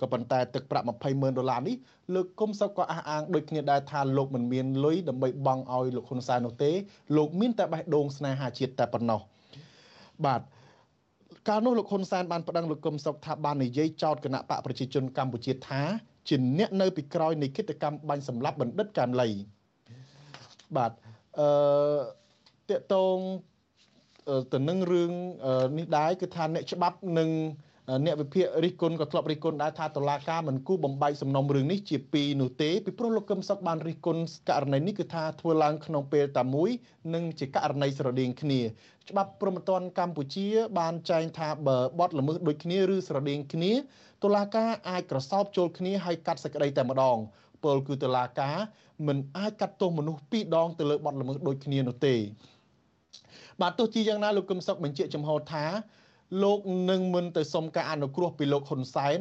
[0.00, 1.76] ក៏ប៉ុន្តែទឹកប្រាក់20ម៉ឺនដុល្លារនេះ
[2.14, 6.70] លោកគុំសុកក៏អះអាងដូចគ្នាដែរថាលោកមិនមានលុយដើម្បីបង់ឲ្យលោកហ៊ុនសែននោះទេ
[7.16, 9.20] លោកមានតែបេះដូងស្នេហាជាតិតែប៉ុណ្ណោះ
[10.26, 10.42] បាទ
[11.48, 15.82] កាលនោះលោកហ៊ុនសែនបានប្តឹងលោកកឹមសុខថាបាននិយាយចោទគណៈបកប្រជាជនកម្ពុជាថា
[16.28, 19.28] ជាអ្នកនៅពីក្រោយនៃគិតកម្មបាញ់សម្លាប់បណ្ឌិតកាមលី
[20.76, 20.92] បាទ
[21.38, 21.48] អឺ
[22.70, 23.16] តកតង
[24.52, 25.10] ទៅនឹងរឿង
[25.78, 36.70] នេះដែរគឺថាអ្នកច្បាប់នឹងអ្នកវិភាគរិះគន់ក៏ធ្លាប់រិះគន់ដែរថាតឡាការមិនគូបំបែកសំណុំរឿងនេះជាពីរនោះទេពីព្រោះលោកកឹមសុខបានរិះគន់ករណីនេះគឺថាធ្វើឡើងក្នុងពេលតែមួយ
[37.14, 38.60] និងជាករណីស្រដៀងគ្នា
[39.08, 40.46] ច្បាប់ព្រហ្មទណ្ឌកម្ពុជា
[40.78, 43.72] បានចែងថាបើបទល្មើសដូចគ្នាឬស្រដៀងគ្នា
[44.22, 47.18] តុលាការអាចក្រសោបចូលគ្នាហើយកាត់សេចក្តីតែម្ដង
[47.64, 48.56] ពលគឺតុលាការ
[49.06, 52.14] មិនអាចកាត់ទោសមនុស្សពីរដងទៅលើបទល្មើសដូចគ្នានោះទេ
[53.60, 55.64] បាទទោះជាយ៉ាងណាលោកកឹមសុខបញ្ជាក់ចំហថា
[56.42, 56.58] លោក
[56.90, 59.20] នឹងមិនទៅសុំការអនុគ្រោះពីលោកហ៊ុនសែន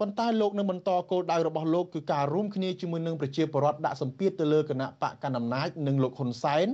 [0.00, 6.68] ប៉ុន្តែលោកនឹងបន្តគោលដៅរបស់លោកគឺការរួមគ្នាជាមួយនឹងប្រជាពលរដ្ឋដាក់សម្ពាធទៅលើគណៈបកកណ្ដាលអំណាចនិងលោកហ៊ុនសែន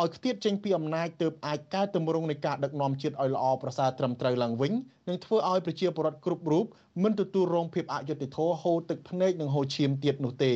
[0.00, 4.72] ឲ្យខ្ទាតចេញពីអំណាចទើបអាចកែតម្រង់នៃការដឹកនាំជាតិឲ្យល្អប្រសើរត្រឹមត្រូវឡើងវិញ
[5.08, 6.64] និងធ្វើឲ្យប្រជាពលរដ្ឋគ្រប់រូប
[7.02, 10.52] មិនទទួលរងភាពអយុត្តិធម៌ហូរទឹកភ្នែកនិងហូរឈាមទៀតនោះទេ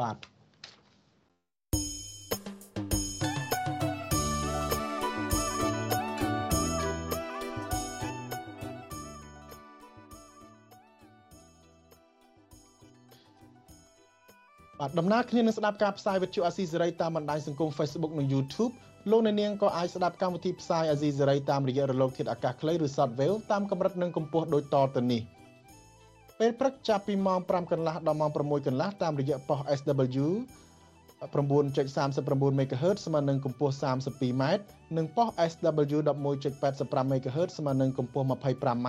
[0.00, 0.16] បាទ
[14.80, 18.72] បាទដំណើរគ្នានឹងស្ដាប់ការផ្សាយវិទ្យុអាស៊ីសេរីតាមបណ្ដាញសង្គម Facebook និង YouTube
[19.10, 25.22] លោកអ្នកនាងក៏អាចស្ដាប់កម្មវិធីផ្សាយអាស៊ីសេរីតាមរយៈរលកធាតុអាកាសខ្លីឬ Shortwave តាមកម្រិតនិងកម្ពស់ដូចតទៅនេះ
[26.38, 30.26] ពេលព្រឹកចាប់ពីម៉ោង5កន្លះដល់ម៉ោង6កន្លះតាមរយៈប៉ុស SW
[31.20, 34.42] 9.39 MHz ស្មើនឹងកម្ពស់ 32m
[34.96, 38.88] និងប៉ុស SW 11.85 MHz ស្មើនឹងកម្ពស់ 25m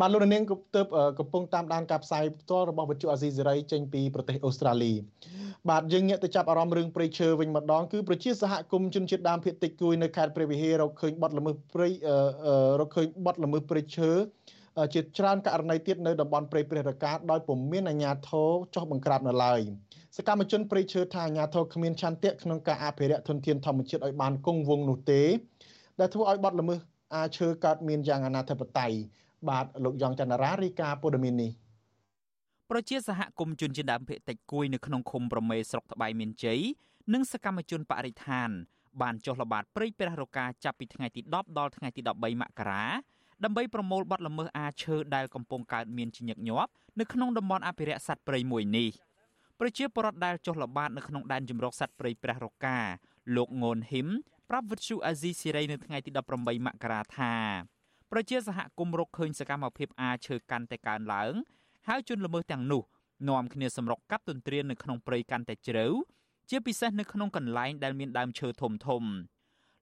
[0.00, 0.42] បាទលោកនាង
[0.76, 0.86] ទើប
[1.18, 4.92] កំពុងតាមដានការផ្សាយផ្ទាល់របស់វិទ្យុអាស៊ីសេរីចេញពីប្រទេសអូស្ត្រាលី
[5.70, 11.88] បាទយើងងាកទៅចាប់អារម្មណ៍រឿងព្រៃឈើវិញម្ដងគឺប្រជាសហគមន៍ជនជាតិដើមភាគតិចគួយនៅខេត្តព្រះវិហាររកឃើញបទល្មើសព្រៃ
[12.80, 14.10] រកឃើញបទល្មើសព្រៃឈើ
[14.94, 19.60] ជាច្រើនករណីទៀតនៅតំបន់ព្រៃព្រះរកាដោយពុំមានអាជ្ញាធរចោះបង្ក្រាបនៅឡើយ
[20.16, 25.22] សកម្មជនព្រៃឈើថាអាជ្ញាធរគ្មានឆន្ទៈក្នុងការអភិរក្សធនធានធម្មជាតិឲ្យបានគង់វង្សនោះទេ
[26.00, 26.78] ដែលធ្វើឲ្យបទល្មើស
[27.14, 28.96] អាឈើកើតមានយ៉ាងអនាធិបតេយ្យ
[29.48, 31.50] បាទលោកយ៉ងច័ន្ទរារាយការណ៍ព័ត៌មាននេះ
[32.70, 36.60] ប្រជាសហគមន៍ជនជាតិដើមភាគតិចគួយនៅក្នុងឃុំប្រមេស្រុកត្បៃមានជ័យ
[37.14, 38.50] និងសកម្មជនបរិស្ថាន
[39.02, 42.84] បានចុះល្បាតព្រៃព្រះរកាចាប់ពីថ្ងៃទី10ដល់ថ្ងៃទី13មករា
[43.44, 48.90] ដើម្បីប្រមូលបទល្មើសអាឈើដែលកំពុងកើតមានជាញឹកញាប់នៅក្នុងតំបន់អភិរក្សសត្វព្រៃមួយនេះ
[49.60, 52.78] ប្រជាពលរដ្ឋដែលចុះល្បាតនៅក្នុងដែនជម្រកសត្វព្រៃព្រះរកា
[53.36, 54.08] លោកងូនហ៊ីម
[54.50, 57.34] ប្រាប់វិទ្យុអាស៊ីសេរីនៅថ្ងៃទី18មករាថា
[58.12, 61.32] ប្រជាសហគមន៍រកឃើញសកម្មភាពអាឈើកាន់តែកើនឡើង
[61.88, 62.82] ហើយជនល្មើសទាំងនោះ
[63.28, 65.86] នាំគ្នាសម្រុកកាប់ទន្ទ្រាននៅក្នុងព្រៃកាន់តែជ្រៅ
[66.50, 69.02] ជាពិសេសនៅក្នុងកន្លែងដែលមានដើមឈើធំធំ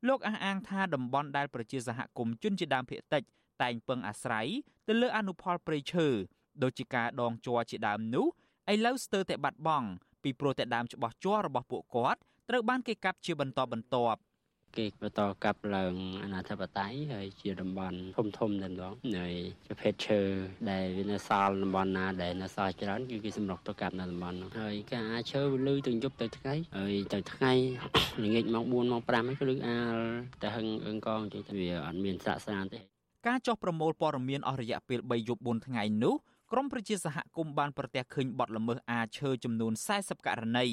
[0.09, 3.23] លោកអះអាងថាតំបន់ដែលប្រជាសហគមន៍ជនជាដើមភាគតិច
[3.63, 4.47] តែងពឹងអាស្រ័យ
[4.89, 6.07] ទៅលើអនុផលព្រៃឈើ
[6.63, 8.27] ដូចជាការដងជ័រជាដើមនោះ
[8.73, 9.89] ឥឡូវស្ទើរតែបាត់បង់
[10.23, 14.21] ពីព្រោះតែដើមច្បាស់ជ័ររបស់ពួកគាត់ត្រូវបានគេកាប់ជាបន្តបន្ទាប់
[14.77, 19.35] គេបន្តកាប់ឡើងអនាធិបតេយ្យហើយជាតំបន់ធំធំតែម្ដងហើយ
[19.69, 20.21] ប្រភេទឈើ
[20.71, 27.53] ដែលវានៅសល់តំបន់ណាដែលនៅសល់ច្រើនគឺគេសម្រុកទៅកាប់នៅតំបន់នោះហើយការអាឈើលឺទៅយប់ទៅថ្ងៃហើយទៅថ្ងៃ
[28.23, 29.97] ល្ងាចម៉ោង4ម៉ោង5ហ្នឹងគឺលឺអាល
[30.43, 32.81] តែហឹងអឹងកងចេះវាអត់មានស្រាក់ស្រានទេ
[33.27, 36.15] ការចោះប្រមូលព័ត៌មានអស់រយៈពេល3យប់4ថ្ងៃនោះ
[36.53, 40.67] ក្រមប្រជាសហគមន៍បានប្រទះឃើញបទល្មើសអាឈើចំនួន40ករណី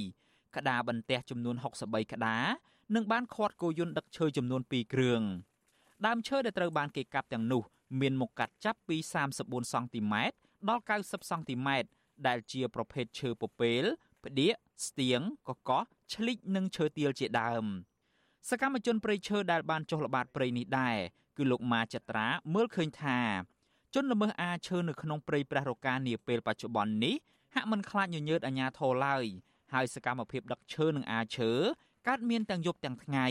[0.55, 2.45] ក្តារបន្ទះចំនួន63ក្តារ
[2.93, 5.21] និងបានខាត់គោយន្តដឹកឈើចំនួន2គ្រឿង
[6.05, 7.63] ដើមឈើដែលត្រូវបានគេកាប់ទាំងនោះ
[8.01, 8.97] មានមុខកាត់ចាប់ពី
[9.35, 10.35] 34សង់ទីម៉ែត្រ
[10.69, 11.89] ដល់90សង់ទីម៉ែត្រ
[12.27, 13.83] ដែលជាប្រភេទឈើពពែល
[14.23, 14.53] ផ្ដៀក
[14.87, 15.19] ស្ទៀង
[15.49, 17.65] កកោះឆ្លិចនិងឈើទាលជាដើម
[18.49, 20.97] សកម្មជនព្រៃឈើដែលបានចុះល្បាតព្រៃនេះដែរ
[21.37, 23.19] គឺលោកម៉ាចត្រាមើលឃើញថា
[23.95, 27.15] ជនល្មើសអាឈើនៅក្នុងព្រៃព្រះរកានាពេលបច្ចុប្បន្ននេះ
[27.55, 29.25] ហាក់មិនខ្លាចញញើតអាញាធរឡើយ
[29.73, 31.51] ហើយសកម្មភាពដឹកឈើនិងអាឈើ
[32.09, 33.27] កើតមានទាំងយប់ទាំងថ្ងៃ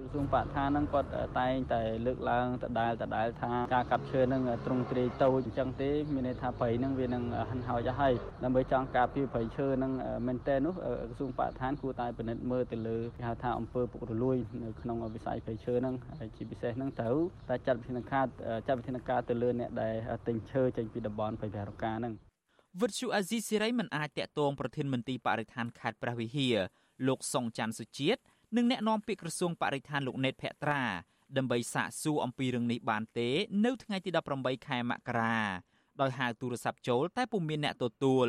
[0.00, 8.12] ក្រសួងបរិស្ថានហ្នឹងគាត់តែងតែលើកឡើងដដែលដដែលថាការកាប់ឈើហ្នឹងទ្រង់ទ្រាយតូចអញ្ចឹងទេមានន័យថាព្រៃហ្នឹងវានឹងហិនហោចហើយ
[8.44, 9.92] ដើម្បីចង់ការពារព្រៃឈើហ្នឹង
[10.26, 18.26] មែនតើនោះក្រសួងបរិស្ថានគួរតែពិនិត្យមើលទៅលើគេហៅថាអង្គើពុករលួយនៅក្នុងវិស័យព្រៃឈើហ្នឹងហើយជាពិសេសហ្នឹងត្រូវតែចាត់វិធានការ
[18.66, 19.94] ចាត់វិធានការទៅលើអ្នកដែល
[20.26, 22.14] ទិញឈើចេញពីតំបន់ព្រៃប្រការហ្នឹង
[22.80, 26.56] វិទ្យុអាស៊ីសេរីមិនអាចតាក់ទងប្រធានមន្ត្រីបរិស្ថានខេត្តព្រះវិហារ
[27.06, 28.20] លោកសុងច័ន្ទសុជាតិ
[28.56, 30.82] និងអ្នកនាំពាក្យក្រសួងបរិស្ថានលោកណេតភក្ត្រា
[31.36, 33.28] ដើម្បីសាកសួរអំពីរឿងនេះបានទេ
[33.64, 35.38] នៅថ្ងៃទី18ខែមករា
[36.00, 38.28] ដោយហៅទូរស័ព្ទចូលតែពុំមានអ្នកទទួល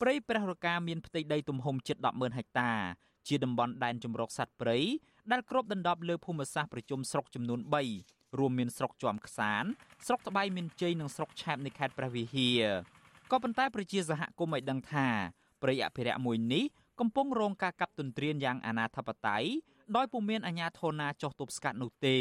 [0.00, 2.72] ព្រៃព្រះរកាមានផ្ទៃដីទំហំជិត100,000ហិកតា
[3.28, 4.78] ជាតំបន់ដែនជម្រកសត្វព្រៃ
[5.30, 7.60] ដែលគ្របដណ្ដប់លើភូមិសាស្ត្រប្រជុំស្រុកចំនួន
[7.98, 9.64] 3រួមមានស្រុកជាំខ្សាន
[10.06, 12.64] ស្រុកត្បៃមានជ័យនិងស្រុកឆែបនៃខេត្តព្រះវិហារ
[13.30, 15.08] ក៏ប៉ុន្តែប្រជាសហគមន៍ឲ្យដឹងថា
[15.62, 16.64] ព្រៃអភិរក្សមួយនេះ
[16.99, 19.43] កំពុងរងការកាប់ទន្ទ្រានយ៉ាងអនាធបត័យ
[19.95, 22.17] ដោយពុំមានអាជ្ញាធរណាចោះទប់ស្កាត់នោះទេ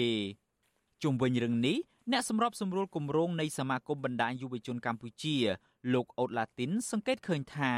[1.02, 1.76] ជុំវិញរឿងនេះ
[2.12, 5.36] អ្នកសម្របសម្រួលគម្រោងនៃសមាគមបណ្ដាញយុវជនកម្ពុជា
[5.94, 7.74] លោកអូតឡាទីន សង្កេតឃើញថា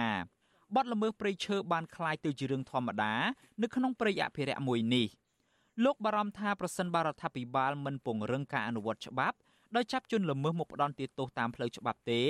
[0.74, 3.14] បទល្មើសព្រៃឈើបានคล้ายទៅជារឿងធម្មតា
[3.62, 5.06] នៅក្នុងព្រៃអភិរក្សមួយនេះ
[5.84, 9.36] លោកបារម្ភថាប្រសិនបរដ្ឋាភិបាលមិនពង្រឹងការអនុវត្តច្បាប់
[9.76, 12.22] ដោយចាប់ជនល្មើសមកផ្ដន់ទោសតាមផ្លូវច្បាប់ទេ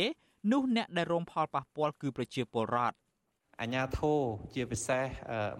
[0.53, 2.97] នោះអ្នកដែលរងផលប៉ះពាល់គឺប្រជាពលរដ្ឋ
[3.62, 4.20] អាជ្ញាធរ
[4.56, 5.06] ជាពិសេស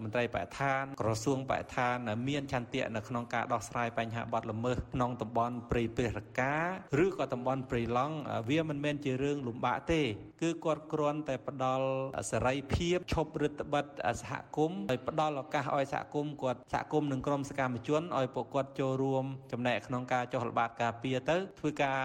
[0.02, 1.96] មន្ត្រីបរិស្ថានក្រសួងបរិស្ថាន
[2.28, 6.56] មានឆន្ទៈនៅក្នុងការដោះស្រាយបញ្ហាបទល្មើសក្នុងតំបន់ព្រៃព្រះរកា
[7.04, 8.16] ឬក៏តំបន់ព្រៃឡង់
[8.48, 10.02] វាមិនមែនជារឿងលំបាកទេ
[10.42, 11.86] គឺគាត់គ្រាន់តែផ្ដល់
[12.30, 13.84] សេរីភាពឈប់រដ្ឋបិទ
[14.20, 22.00] សហគមន៍ហើយផ្ដល់ឱកាសឲ្យសហគមន៍គាត់សហគមន៍និងក្រុមសកម្មជនឲ្យពួកគាត់ចូលរួមចំណែកក្នុងការចុះល្បាតការពារទៅធ្វើការ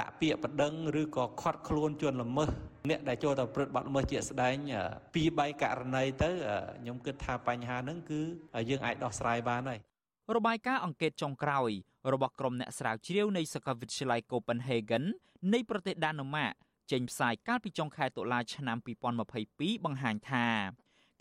[0.00, 2.50] ដាក់ពាក្យបណ្ដឹងឬក៏ខាត់ខ្លួនជនល្មើស
[2.90, 4.56] អ្នកដែលចូលទៅប្រព្រឹត្តបទល្មើសជាក់ស្ដែង
[5.14, 6.30] ពីរបីករណីទៅ
[6.80, 8.20] ខ្ញុំគិតថាបញ្ហាហ្នឹងគឺ
[8.70, 9.80] យើងអាចដោះស្រាយបានហើយ
[10.36, 11.70] របាយការណ៍អង្កេតចុងក្រោយ
[12.12, 15.04] របស់ក្រុមអ្នកស្រាវជ្រាវនៃសាកលវិទ្យាល័យ Copenhagen
[15.52, 16.52] នៃប្រទេសដាណឺម៉ាក
[16.92, 18.78] ចេញផ្សាយកាលពីចុងខែតុលាឆ្នាំ
[19.30, 20.46] 2022បង្ហាញថា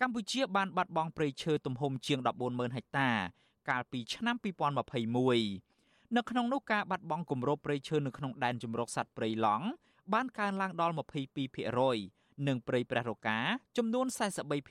[0.01, 3.09] កម្ពុជាបានបាត់បង់ព្រៃឈើទំហំជាង140,000ហិកតា
[3.69, 5.64] កាលពីឆ្នាំ2021
[6.13, 9.65] នៅក្នុងនោះការបាត់បង់គម្របព្រៃឈើនៅក្នុងដែនជម្រកសត្វព្រៃឡង់
[10.13, 10.93] បានកើនឡើងដល់
[11.69, 13.39] 22%និងព្រៃព្រះរកា
[13.77, 14.05] ចំនួន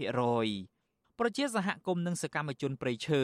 [0.07, 3.23] 43%ប្រជាសហគមន៍និងសកម្មជនព្រៃឈើ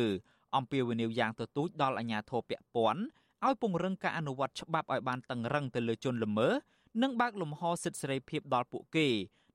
[0.57, 3.03] អំពាវនាវយ៉ាងទទូចដល់អាជ្ញាធរពាក់ព័ន្ធ
[3.47, 6.53] ឲ្យពង្រឹងការអនុវត្តច្បាប់ឲ្យបានតឹងរឹងទៅលើជនល្មើស
[7.03, 9.09] និងបើកលំហសិទ្ធិសេរីភាពដល់ពួកគេ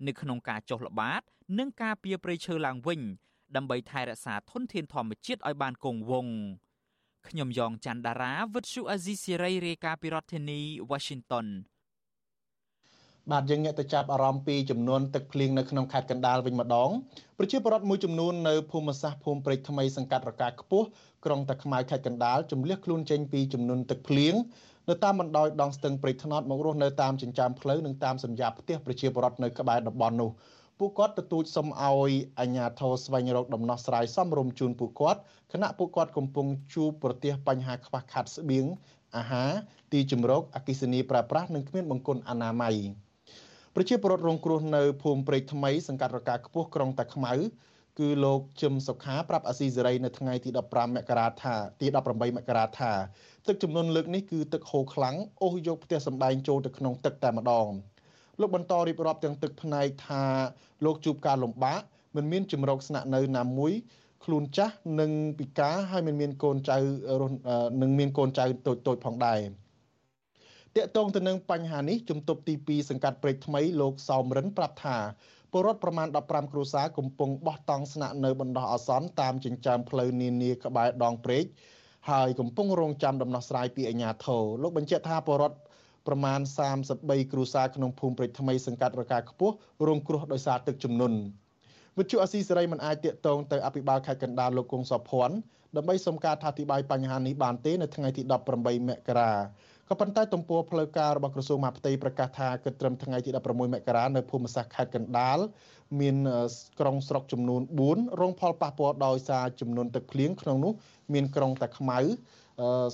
[0.08, 1.22] នៅក្នុងការចុះល្បាត
[1.60, 3.02] និងការពារព្រៃឈើឡើងវិញ
[3.56, 6.36] ដើម្បីថែរក្សាធនធានធម្មជាតិឲ្យបានគង់វង្ស
[7.30, 10.62] ខ្ញុំយ៉ងច័ន្ទដារាវិទ្យុអាស៊ីសេរីរាយការណ៍ពីរដ្ឋធានី
[10.92, 11.48] Washington
[13.32, 16.90] បាទយើងងាកទៅចាប់អារម្មណ៍ពីចំនួនទឹកភ្លៀងនៅក្នុងខេត្តកណ្ដាលវិញម្ដង
[17.38, 20.88] ប្រជាពលរដ្ឋមួយចំនួននៅភូមិសាស្ត្រភូមិព្រែកថ្មីសង្កាត់រកាខ្ពស់
[21.26, 24.34] ក្រុងតាខ្មៅខេត្តកណ្ដាលជំលះខ្លួនចេញពីចំនួនទឹកភ្លៀង
[24.90, 30.32] នៅតាមបណ្ដោយដងស្ទឹងព្រែកថ្នត់មករស់នៅតាមចិញ្ចើមផ្លូវនិងតាមសម្យ៉ាផ្ទះប្រជាពលរដ្ឋនៅក្បែរតំបន់នោះ
[30.80, 35.20] ពួកគាត់ទទូចសុំឲ្យអាជ្ញាធរស្វែងរកដំណោះស្រាយសមរម្យជូនពួកគាត់
[35.54, 38.66] ខណៈពួកគាត់កំពុងជួបប្រទះបញ្ហាខ្វះខាតស្បៀង
[39.18, 39.52] អាហារ
[39.92, 42.76] ទីជម្រកអគិសនីប្រើប្រាស់និងគ្មានបង្គន់អនាម័យ
[43.76, 47.34] ប្រជាពលរដ្ឋរងគ្រោះនៅភូមិព្រែកថ្មីសង្កាត់រកាខ្ពស់ក្រុងតាខ្មៅ
[48.00, 52.92] គឺលោកជឹមសុខាប្រាប់អាស៊ីសេរីនៅថ្ងៃទី15មករាថាទី18មករាថា
[53.48, 57.68] ទឹកចំនួនលើកនេះគឺទឹកហូរខ្លាំងអូសយកផ្ទះសម្បែងចូលទៅក្នុងទឹកតែម្ដង
[58.39, 60.24] លោកបន្តរៀបរាប់ទាំងទឹកផ្នែកថា
[60.86, 61.82] លោកជួបការលំបាក
[62.15, 63.74] មិនមានជំរកស្នាក់នៅណាមួយ
[64.24, 66.78] ខ្លួនចាស់និងពិការហើយមិនមានកូនចៅ
[67.82, 69.39] នឹងមានកូនចៅតូចតូចផងដែរ
[70.76, 74.98] តកតងទៅនឹងបញ្ហានេះជំទប់ទី2សង្កាត់ព្រែកថ្មីលោកសោមរិនប្រាប់ថា
[75.52, 81.45] ពលរដ្ឋប្រមាណ15គ្រួសារកំពុងបោះតង់ស្នាក់នៅបណ្ដោះអាសន្នតាមចិញ្ចើមផ្លូវនានាក្បែរដងព្រែក
[82.10, 85.58] ហើយកំពុងរងចាំដំណោះស្រាយពីអាជ្ញាធរលោកបញ្ជាក់ថាពលរដ្ឋ
[86.08, 86.39] ប្រមាណ
[86.86, 89.56] 33គ្រួសារក្នុងភូមិព្រែកថ្មីសង្កាត់រកាខ្ពស់
[89.88, 91.18] រងគ្រោះដោយសារទឹកជំនន់
[91.98, 95.36] វិទ្យុអស៊ីសេរីមិនអាចតាកតងទៅអភិបាលខេត្តកណ្ដាលលោកគង់សុភ័ណ្ឌ
[95.76, 98.22] ដើម្បីសុំការថាធិប្បាយបញ្ហានេះបានទេនៅថ្ងៃទី
[98.56, 99.32] 18មករា
[99.89, 105.38] ក៏ប៉ុន្តែទំព័រផ្លូវការរបស់ក្រសួងមហាផ្ទៃប្រកាសថាគិតត្រឹមថ្ងៃទី16មករានៅភូមិសាស្ត្រខេត្តកណ្ដាល
[106.00, 106.15] មាន
[106.80, 110.74] ក្រុងស្រុកចំនួន4រងផលប៉ះពាល់ដោយសារចំនួនទឹកភ្លៀងក្នុងនោះ
[111.13, 112.00] មានក្រុងតាខ្មៅ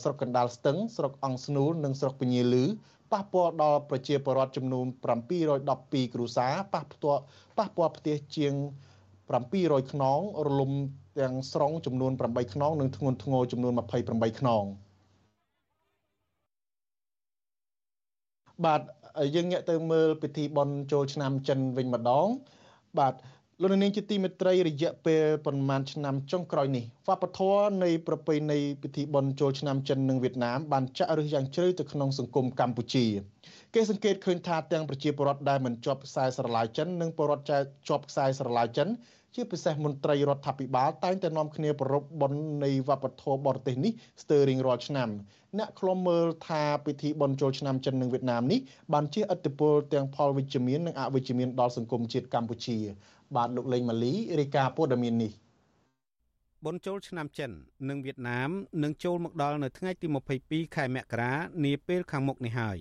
[0.02, 2.66] ស្រុកកណ្ដាលស្ទឹងស្រុកអង្គស្នូលនិងស្រុកពញាលឺ
[3.12, 4.86] ប៉ះពាល់ដល់ប្រជាពលរដ្ឋចំនួន
[5.50, 7.22] 712គ្រួសារប៉ះផ្ទាល់
[7.58, 8.54] ប៉ះពាល់ផ្ទះជាង
[9.22, 10.72] 700ខ្នងរលំ
[11.20, 13.74] ទាំងស្រុងចំនួន8ខ្នងនិងធ្ងន់ធ្ងរចំនួន
[14.08, 14.64] 28ខ្នង
[18.66, 18.82] បាទ
[19.36, 22.28] យើងងាកទៅមើលពិធីបុណ្យចូលឆ្នាំចិនវិញម្ដង
[23.00, 23.14] បាទ
[23.64, 33.06] លោកនាងជាទីមេត្រីរយៈពេលប្រមាណឆ្នាំចុងក្រោយនេះវប្បធម៌នៃប្រពៃណីពិធីបុណ្យចូលឆ្នាំចិននិងវៀតណាមបានចាក់ឫសយ៉ាងជ្រៅទៅក្នុងសង្គមកម្ពុជា
[33.74, 37.46] គេសង្កេតឃើញថាទាំងប្រជាពលរដ្ឋដែលមិនជាប់ខ្សែស្រឡាយចិននិងពលរដ្ឋ
[37.90, 38.90] ជាប់ខ្សែស្រឡាយចិន
[39.36, 43.92] ជាពិសេសមន្ត្រីរដ្ឋាភិបាលតែងតែនាំគ្នាប្រពបុណ្យនៃវប្បធម៌បរទេសនេះ
[44.24, 45.10] ស្ទើររៀងរាល់ឆ្នាំ
[45.58, 48.60] អ្នកខ្លំមើលថាពិធីបុណ្យចូលឆ្នាំចិននិងវៀតណាមនេះ
[48.94, 52.78] បានជាឥទ្ធិពលទាំងផលវិជ្ជមាននិងអវិជ្ជមានដល់សង្គមជាតិកម្ពុជា
[53.36, 55.32] បាទលោកលេងម៉ាលីរាយការណ៍ព័ត៌មាននេះ
[56.66, 57.52] បុណ្យចូលឆ្នាំចិន
[57.90, 58.50] និងវៀតណាម
[58.84, 60.08] នឹងចូលមកដល់នៅថ្ងៃទី
[60.42, 61.34] 22ខែមករា
[61.66, 62.78] នាពេលខាងមុខនេះហើយ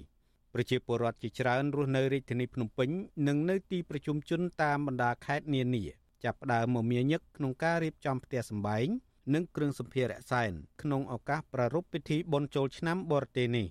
[0.55, 2.89] ប្រជាពលរដ្ឋជាច្រើនរស់នៅរាជធានីភ្នំពេញ
[3.29, 5.85] និងនៅទីប្រជុំជនតាមបណ្ដាខេត្តនានា
[6.25, 8.87] ចាប់ផ្ដើមមមាញឹកក្នុងការរៀបចំផ្ទះសម្បែង
[9.35, 13.67] និងគ្រឿងសម្ភារៈសែនក្នុងឱកាសប្រារព្ធពិធីបុណ្យចូលឆ្នាំបរទេសនេះ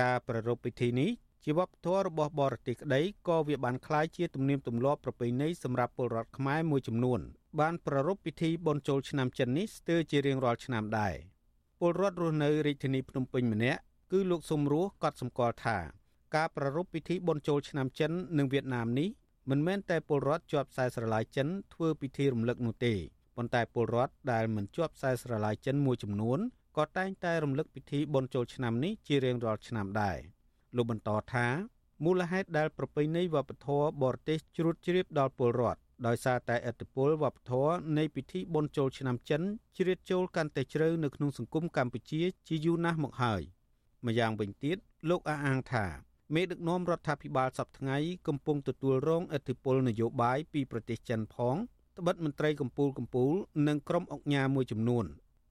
[0.00, 1.10] ការប្រារព្ធពិធីនេះ
[1.43, 7.19] ជាវប្បធម៌របស់បរទេសក្តីក៏វាបានคล้ายជាទំនៀមទម្លាប់ប្រពៃណីសម្រាប់ពលរដ្ឋខ្មែរមួយចំនួន
[7.59, 11.13] បានប្រារព្ធពិធីបុណ្យចូលឆ្នាំចិននេះស្ទើរជារៀងរាល់ឆ្នាំដែរ
[11.79, 13.79] ពលរដ្ឋរស់នៅរាជធានីភ្នំពេញម្នាក់
[14.11, 15.77] គឺលោកសុំរស់ក៏សម្គាល់ថា
[16.35, 19.09] ការប្រារព្ធពិធីបុណ្យចូលឆ្នាំចិននិងវៀតណាមនេះ
[19.49, 22.93] មិនមែនតែពលរដ្ឋជាប់ខ្សែស្រឡាយចិនធ្វើពិធីរំលឹកនោះទេ
[23.35, 26.39] ប៉ុន្តែពលរដ្ឋដែលមិនជាប់ខ្សែស្រឡាយចិនមួយចំនួន
[26.77, 30.17] ក៏តែងតែរំលឹកពិធីបុណ្យចូលឆ្នាំនេះជារៀងរាល់ឆ្នាំដែរ
[30.76, 31.46] លោកបន្តថា
[32.04, 39.42] មូលហេតុដែលប្រពៃណីវប្បធម៌បរទេសជ្រួតជ្រាបដល់ពលរដ្ឋដោយសារតែឥទ្ធិពលវប្បធម៌នៃពិធីបុណ្យចូលឆ្នាំចិន
[39.76, 43.42] ជ្រៀតចូលកាន់តែជ្រៅនៅក្នុងសង្គមកម្ពុជាជាយូរណាស់មកហើយ
[44.06, 44.76] ម្យ៉ាងវិញទៀត
[45.08, 45.86] លោកអះអាងថា
[46.34, 51.56] មេដឹកនាំរដ្ឋាភិបាលសប្តាហ៍កំពុងទទួលរងឥទ្ធិពលនយោបាយពីប្រទេសចិនផង
[51.98, 55.04] ត្បិតមន្ត្រីកម្ពុជាកម្ពុជានិងក្រុមអង្គការមួយចំនួន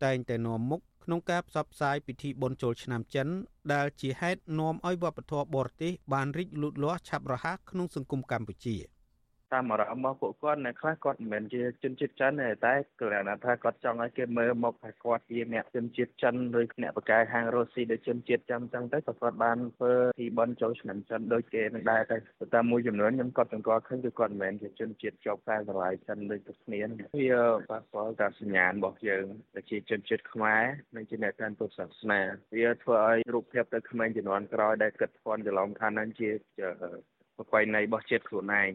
[0.06, 3.28] តែងតែនាំមុខក្នុងការផ្សព្វផ្សាយពិធីបុណ្យចូលឆ្នាំចិន
[3.74, 8.76] ដែលជាហេតុនាំឲ្យវប្បធម៌បរទេសបានរីកលូតលាស់ឆាប់រហ័សក្នុងសង្គមកម្ពុជា។
[9.54, 22.18] តាមអារម្មណ៍របស់ពួកគាត់នៅខ្លះគាត់មិនមែនជាជនជាតិចិនទេតែគ្រាន់តែថាគាត់ចង់ឲ្យគេមើលមកថាគាត់ជាអ្នកជនជាតិចិនឬអ្នកបកកាយហាងរុស្ស៊ីដូចជនជាតិចិនចឹងទៅក៏គាត់បានធ្វើទីបនចូលឆ្នាំចិនដូចគេនឹងដែរតែ
[22.56, 26.80] តែមួយចំនួនខ្ញុំគាត់ទាំងគាត់ឃើញគឺគាត់មិនមែនជាជនជាតិជាប់ខ្សែស្រឡាយចិនដូចតែគ្នា
[27.18, 30.64] វាប៉ះពាល់តាមសញ្ញាណរបស់យើងដែលជាជនជាតិខ្មែរ
[30.96, 32.22] និងជាអ្នកកាន់ពុទ្ធសាសនា
[32.58, 36.30] វាធ្វើឲ្យរូបភាពទៅក្មេងជំនាន់ក្រោយដែលគិតធន់ច្រឡំថានឹងជា
[37.38, 38.72] ប្រពៃណីរបស់ជាតិខ្លួនឯង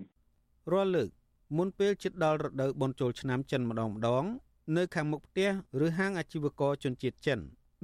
[0.70, 1.10] រាល់លើក
[1.56, 4.24] មុនពេលជិតដល់រដូវបុណ្យចូលឆ្នាំចិនម្ដងម្ដង
[4.76, 5.50] នៅខាងមុខផ្ទះ
[5.84, 7.38] ឬហាងអាជីវករជនជាតិចិន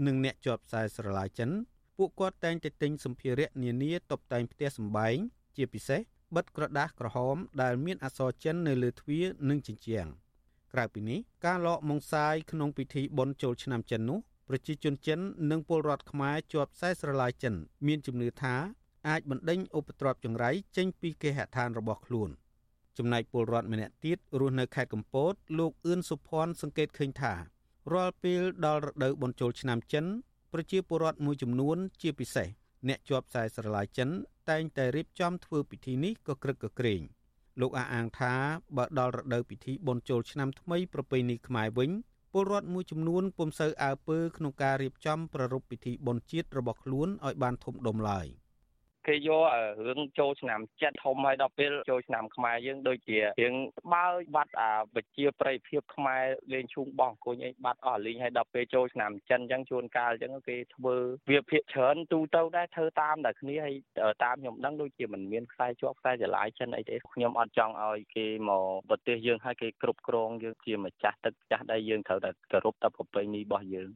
[0.07, 1.51] និងអ្នកជាប់ខ្សែស្រឡាយចិន
[1.97, 5.17] ពួកគាត់តែងតែទិញសម្ភារៈនានាតុបតែងផ្ទះសម្បែង
[5.57, 6.01] ជាពិសេស
[6.37, 10.09] បិទក្រដាសក្រហមដែលមានអក្សរចិននៅលើទ្វារនិងជញ្ជាំង
[10.73, 17.55] ក្រៅពីនេះការលក់ម៉ុងសាយក្នុងពិធីបុណ្យចូលឆ្នាំចិននោះប្រជាជនចិននិងពលរដ្ឋខ្មែរជាប់ខ្សែស្រឡាយចិន
[17.87, 18.55] មានជំនឿថា
[19.09, 22.31] អាចបណ្ដេញឧបទ្រពចង្រៃចេញពីគេហដ្ឋានរបស់ខ្លួន
[22.99, 27.35] ចំណែកពលរដ្ឋម្នាក់ទៀតរស់នៅខេត្តកំពតលោកអឿនសុភ័ណ្ឌសង្កេតឃើញថា
[27.93, 30.05] រាល់ពេលដល់រដូវបុណ្យចូលឆ្នាំចិន
[30.53, 32.49] ប្រជាពលរដ្ឋមួយចំនួនជាពិសេស
[32.89, 34.09] អ្នកជាប់ខ្សែស្រឡាយចិន
[34.51, 37.03] តែងតែរៀបចំធ្វើពិធីនេះក៏ក្រឹកក៏ក្រែង
[37.61, 38.35] លោកអះអាងថា
[38.77, 41.91] បើដល់រដូវពិធីបុណ្យចូលឆ្នាំថ្មីប្រពៃណីខ្មែរវិញ
[42.33, 48.27] ពលរដ្ឋមួយចំនួនពុំសូវអើពើក្នុងការរៀបចំប្រារព្ធពិធីបុណ្យជាតិរបស់ខ្លួនឲ្យបានធំដុំឡើយ។
[49.09, 49.43] គេយក
[49.87, 53.55] រឿងចូលឆ្នាំចិត្តធំហើយដល់ពេលចូលឆ្នាំខ្មែរយើងដូចជារឿង
[53.93, 60.97] បើបាត់អាវិជាប្រៃភាពខ្មែរលេងឈូងបោះអង្គុញអីបាត់អស់លេងហើយដល់ពេលចូលឆ្នាំចិនអញ្ចឹងជួនកាលអញ្ចឹងគេធ្វើ
[61.31, 63.75] វាភាកច្រើនទូទៅដែរធ្វើតាមតែគ្នាហើយ
[64.25, 73.89] តាមខ្ញុំដឹងដូចជាមិនមានខ្សែជាប់ខ្សែចលាយចិនអីទេខ្ញុំអត់ចង់ឲ្យគេមកប្រទេសយើងហើយគេគ្រប់គ្រងយើងជាម្ចាស់ទឹកចាស់ដីយើងត្រូវតែគោរពតែប្រពៃណីរបស់យើង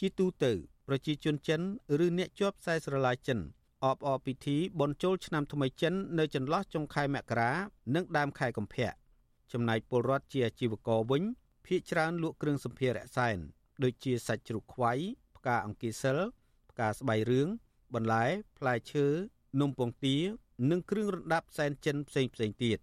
[0.00, 0.52] ជាទូទៅ
[0.88, 1.60] ប្រជាជនចិន
[2.04, 3.40] ឬអ្នកជាប់ខ្សែស្រឡាយចិន
[3.84, 7.52] អបអរពិធីបុណ្យចូលឆ្នាំថ្មីចិននៅចន្លោះចុងខែមករា
[7.94, 8.90] និងដើមខែកុម្ភៈ
[9.52, 11.22] ចំណែកពលរដ្ឋជាអាជីវករវិញ
[11.66, 13.38] ភ ieck ច្រើនលក់គ្រឿងសម្ភារៈសែន
[13.82, 14.92] ដូចជាសាច់ជ្រូកខ្វៃ
[15.36, 16.18] ផ្កាអង្គាសិល
[16.70, 17.48] ផ្កាស្បៃរឿង
[17.94, 18.24] បន្លែ
[18.58, 19.06] ផ្លែឈើ
[19.60, 20.16] នំពងទា
[20.70, 22.78] និងគ្រឿងរណ្ដាប់សែនចិនផ្សេងផ្សេងទៀត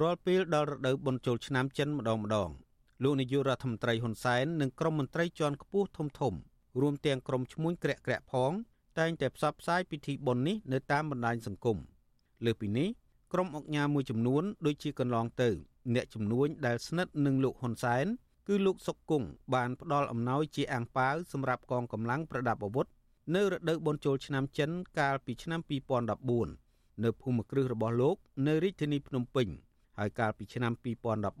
[0.00, 2.50] រាល់ពេលដល់រដូវបុណ្យចូលឆ្នាំចិនម្ដងម្ដង
[3.02, 6.34] លោកនាយករដ្ឋមន្ត្រីហ៊ុនសែននិងក្រុមមន្ត្រីជាន់ខ្ពស់ធំធំ
[6.80, 8.52] រួមទាំងក្រុមឈ្មួញក្រាក់ក្រាក់ផង
[8.98, 11.78] តែងតែផ្សព្វផ្សាយពិធីបុណ្យនេះនៅតាមបណ្ដាញសង្គម
[12.44, 12.88] លើសពីនេះ
[13.32, 15.50] ក្រុមអង្គការមួយចំនួនដូចជាកន្លងទៅ
[15.94, 18.06] អ្នកជំនួញដែលស្និទ្ធនឹងលោកហ៊ុនសែន
[18.48, 22.86] គឺលោកសុកគង់បានផ្ដល់អំណោយជាអាំងប៉ាវសម្រាប់កងកម្លាំងប្រដាប់អាវុធ
[23.34, 25.60] នៅរដូវបុណ្យចូលឆ្នាំចិនកាលពីឆ្នាំ
[26.36, 29.48] 2014នៅភូមិគ្រឹះរបស់លោក នៅរាជធានីភ្នំពេញ
[29.98, 30.72] ហើយកាលពីឆ្នាំ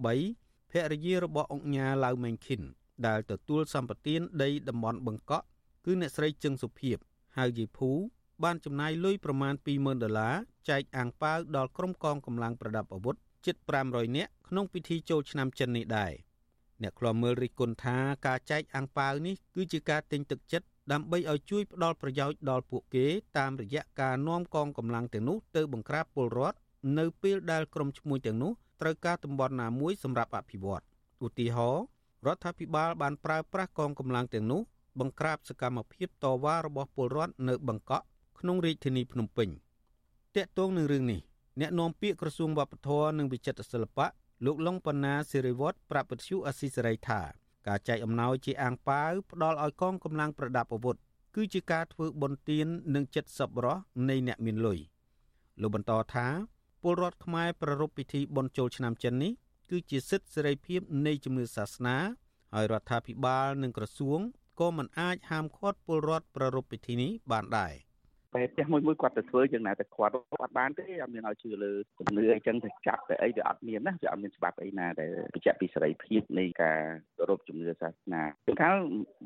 [0.02, 2.62] 2013ភរិយារបស់អង្គញាឡៅម៉េងឃីន
[3.06, 5.44] ដែលទទួលសម្បត្តិដីតំបន់បឹងកក់
[5.84, 6.98] គឺអ្នកស្រីជឹងសុភីប
[7.38, 7.90] ហៅយីភូ
[8.44, 10.34] បានចំណាយលុយប្រមាណ20,000ដុល្លារ
[10.68, 16.12] ចែកអាំងប៉ាវដល់ក្រុមកងកម្លាំងប្រដាប់អាវុធជិត500នាក់ក្នុងពិធីចូលឆ្នាំចិននេះដែរ
[16.82, 17.96] អ្នកខ្លាំមើលរិះគន់ថា
[18.26, 23.06] ការចែកអាំងប៉ាវនេះគឺជាការទិញទឹកចិត្តដើម្បីឲ្យជួយផ្ដល់ប្រយោជន៍ដល់ពួកគេ
[23.38, 26.58] តាមរយៈការនាំកងកម្លាំងទាំងនោះទៅបង្ក្រាបពលរដ្ឋ
[26.98, 30.82] នៅពេលដែលក្រុមឈ្មួញទាំងនោះត្រូវការតំបន់ណាមួយសម្រាប់អភិវឌ្ឍ
[31.26, 31.84] ឧទាហរណ៍
[32.26, 34.60] រដ្ឋាភិបាលបានប្រើប្រាស់កងកម្លាំងទាំងនោះ
[35.00, 38.04] បង្ក្រាបសកម្មភាពតវ៉ារបស់ពលរដ្ឋនៅបឹងកក់
[38.38, 39.48] ក្នុងរាជធានីភ្នំពេញ
[40.36, 41.20] តាក់ទងនឹងរឿងនេះ
[41.60, 44.06] អ្នកនាំពាក្យក្រសួងវប្បធម៌និងវិចិត្រសិល្បៈ
[44.46, 47.20] លោកលងបណ្ណាសិរិវត្តប្រាប់វិទ្យុអស៊ីសេរីថា
[47.66, 50.96] ការចែកអំណោយជាអាងប៉ាវផ្ដល់ឲ្យកងកម្លាំងប្រដាប់អាវុធ
[51.34, 53.76] គឺជាការធ្វើបុណ្យទាននិងចិត្តសប្បុរស
[54.08, 54.78] នៃអ្នកមានលុយ
[55.60, 56.26] លោកបន្តថា
[56.82, 59.32] ពលរដ្ឋខ្មែរប្រារព្ធពិធីបុណ្យចូលឆ្នាំចិននេះ
[59.70, 61.96] គឺជាសិទ្ធិសេរីភាពនៃជំនឿសាសនា
[62.54, 64.20] ហើយរដ្ឋាភិបាលនិងក្រសួង
[64.58, 67.74] ក៏មិនអាចហាមឃាត់ពលរដ្ឋប្រារព្ធពិធីនេះបានដែរ
[68.34, 76.78] តែផ្ទះមួយមួយគាត់ទៅធ្វើយ៉ាងណាតែគាត់អត់បានទេអត់មានឲ្យជឿលើជំនឿអីចឹងទៅចាប់តែអីវាអត់មានណាវាអត់មានច្បាប់អីណាដែលបញ្ជាក់ពីសេរីភាពនៃការ
[77.18, 78.74] គោរពជំនឿសាសនាជួនកាល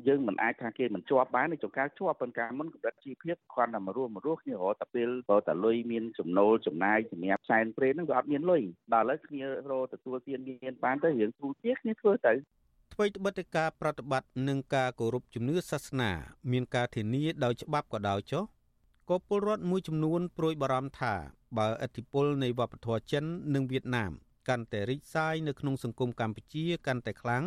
[0.07, 8.61] យើងមិនអាចថាគេមិនជាប់បានទេជួនកាលជាប់ប៉ុន្តែមុនកម្រិតជីវភាពគាត់តែមករស់មករស់គ្នារហតែពេលបើតែលុយមានចំណូលចំណាយសម្រាប់ផ្សែនព្រេនហ្នឹងវាអត់មានលុយ
[8.93, 12.33] ដល់ឥឡូវគ្នារកទទួលទានមានបានទៅរឿងគ្រូជាគ្នាធ្វើទៅ
[12.93, 16.11] ថ្មីត្បិតតែការប្រតិបត្តិនិងការគោរពជំនឿសាសនា
[16.51, 18.43] មានការធានាដោយច្បាប់ក៏ដោយចុះ
[19.09, 21.13] ក៏ពលរដ្ឋមួយចំនួនព្រួយបារម្ភថា
[21.57, 24.11] បើឥទ្ធិពលនៃវប្បធម៌ចិននិងវៀតណាម
[24.49, 27.43] កាន់តែរីកសាយនៅក្នុងសង្គមកម្ពុជាកាន់តែខ្លាំង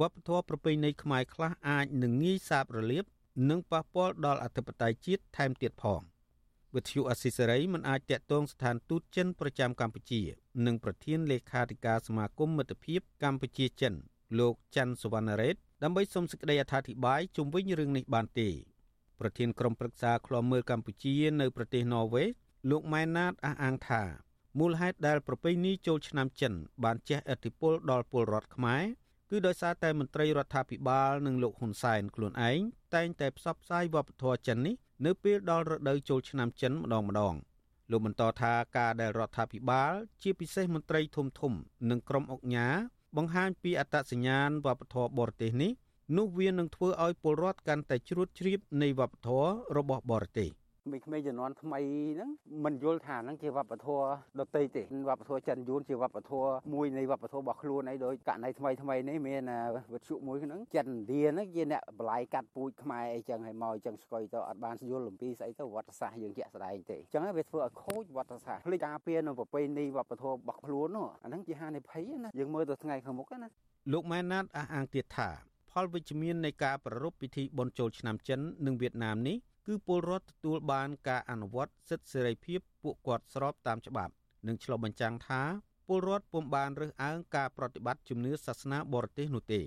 [0.00, 3.04] វប្បធម៌ប្រពៃណីខ្មែរខ្លះអាចនឹងងាយសាបរលាប
[3.50, 6.00] និងប៉ះពាល់ដល់អធិបតេយ្យជាតិថែមទៀតផង
[6.74, 10.22] វិទ្យុអស៊ីសេរីមិនអាចតាក់ទងស្ថានទូតចិនប្រចាំកម្ពុជា
[10.66, 13.94] និងប្រធានលេខាធិការសមាគមមិត្តភាពកម្ពុជាចិន
[14.38, 18.48] លោកច័ន្ទសវណ្ណរ៉េតដើម្បីសូមសេចក្តីអធិប្បាយជុំវិញរឿងនេះបានទេ
[19.20, 22.28] ប្រធានក្រុមប្រឹក្សាឃ្លាំមើលកម្ពុជានៅប្រទេសន័រវេស
[22.70, 24.02] លោកម៉ែនណាតអះអាងថា
[24.58, 26.52] មូលហេតុដែលប្រពៃណីចូលឆ្នាំចិន
[26.84, 28.82] បានជះឥទ្ធិពលដល់ពលរដ្ឋខ្មែរ
[29.30, 32.60] គឺដោយសារតែមន្ត្រីរដ្ឋាភិបាលនិងលោកហ៊ុនសែនខ្លួនឯង
[32.94, 34.74] តែងតែផ្សព្វផ្សាយវប្បធម៌ចិននេះ
[35.06, 37.34] នៅពេលដល់រដូវចូលឆ្នាំចិនម្ដងម្ដង
[37.90, 41.52] លោកបន្តថាការដែលរដ្ឋាភិបាល ជាពិសេសមន្ត្រីធំធំ
[41.90, 42.76] និងក្រុមអង្គការ
[43.16, 45.72] បង្ហាញពីអត្តសញ្ញាណវប្បធម៌បរទេសនេះ
[46.16, 50.48] នោះវានឹងធ្វើឲ្យពលរដ្ឋកាន់តែជ្រួតជ្រាបនៃវប្បធម៌របស់បរទេស
[51.04, 51.80] ក្មេងៗជំនាន់ថ្មី
[52.16, 52.30] ហ្នឹង
[52.64, 54.04] មិនយល់ថាហ្នឹងជាវប្បធម៌
[54.40, 59.42] ដតីទេវប្បធម៌ចិនយួនជាវប្បធម៌មួយនៃវប្បធម៌របស់ខ្លួនអីដោយករណីថ្មីថ្មីនេះមាន
[59.92, 73.48] វិទ្យុមួយហ្នឹងចិនឥណ្ឌាហ្នឹងជាអ្នកបលាយកាត់ពូជខ្មែរអីចឹងហើយមកអញ្ចឹងស្គយទៅអត់បានយល់អំពីស្អីទៅវត្តសាស្ត្រយើងជាក់ស្ដែងទេអញ្ចឹងវាធ្វើឲ្យខូចវត្តសាស្ត្រភ្លេចការពារនៅប្រពៃណីវប្បធម៌របស់ខ្លួននោះអាហ្នឹងជាហានិភ័យណាយើងមើលទៅថ្ងៃខាងមុខណា
[73.92, 75.28] លោកម៉ែនណាតអះអាងទៀតថា
[75.72, 79.36] ផលវិជ្ជមាននៃការប្រារព្ធពិធីបុណ្យចូលឆ្នាំចិននិងវៀតណាមនេះ
[79.70, 84.12] គឺពលរដ្ឋទទួលបានការអនុវត្តសិទ្ធិសេរីភាពពួកគាត់ស្របតាមច្បាប់
[84.46, 85.42] និងឆ្លុះបញ្ចាំងថា
[85.86, 89.60] ពលរដ្ឋពុំបានរើសអើងការប្រតិបត្តិជំនឿសាសនាបរទេសនោះទេ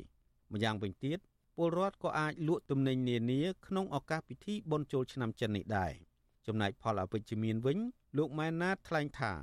[0.54, 1.20] ម្យ៉ាងវិញទៀត
[1.58, 5.94] ពលរដ្ឋក៏អាចលក់ទំនិញនានាក្នុងឱកាសពិធីបុណ្យចូលឆ្នាំចិននេះដែរ
[6.48, 7.78] ចំណែកផលអវិជ្ជមានវិញ
[8.18, 9.34] លោកម៉ែនណាតថ្លែងថា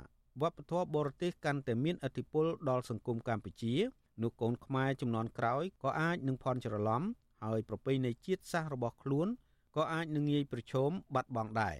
[0.41, 3.75] វប្បធម៌បរទេសកាន់តែមានឥទ្ធិពលដល់សង្គមកម្ពុជា
[4.23, 7.03] នោះកូនខ្មែរចំនួនក្រោយក៏អាចនឹងភ័ន្តច្រឡំ
[7.43, 9.29] ហើយប្រពៃណីជាតិសាសន៍របស់ខ្លួន
[9.79, 11.77] ក៏អាចនឹងងាយប្រឈមបាត់បង់ដែរ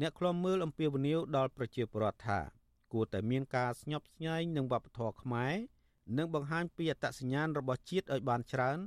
[0.00, 2.38] អ្នកខ្លំមើលអំពាវនាវដល់ប្រជាពលរដ្ឋថា
[2.92, 5.54] គួរតែមានការស្ញប់ស្ញែងនឹងវប្បធម៌ខ្មែរ
[6.18, 8.78] និងបង្ហាញពីអត្តសញ្ញាណរបស់ជាតិឲ្យបានច្រើន